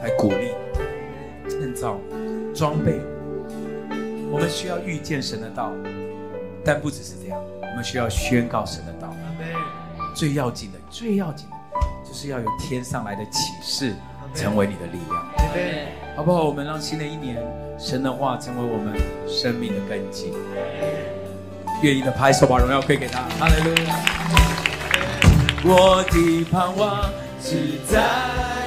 [0.03, 0.51] 来鼓励、
[1.49, 1.97] 建造、
[2.53, 2.99] 装备。
[4.29, 5.71] 我们需要遇见神的道，
[6.65, 7.41] 但不只是这样，
[7.73, 9.09] 我们需要宣告神的道。
[10.15, 11.57] 最要紧的，最要紧的，
[12.07, 13.95] 就是要有天上来的启示，
[14.35, 15.27] 成为你的力量。
[16.15, 16.45] 好不好？
[16.45, 17.43] 我们让新的一年，
[17.79, 18.95] 神的话成为我们
[19.27, 20.35] 生命的根基。
[21.83, 23.21] 愿意的拍手，把荣耀归给他。
[23.41, 23.97] 哈利路亚。
[25.65, 28.62] 我的盼望是在。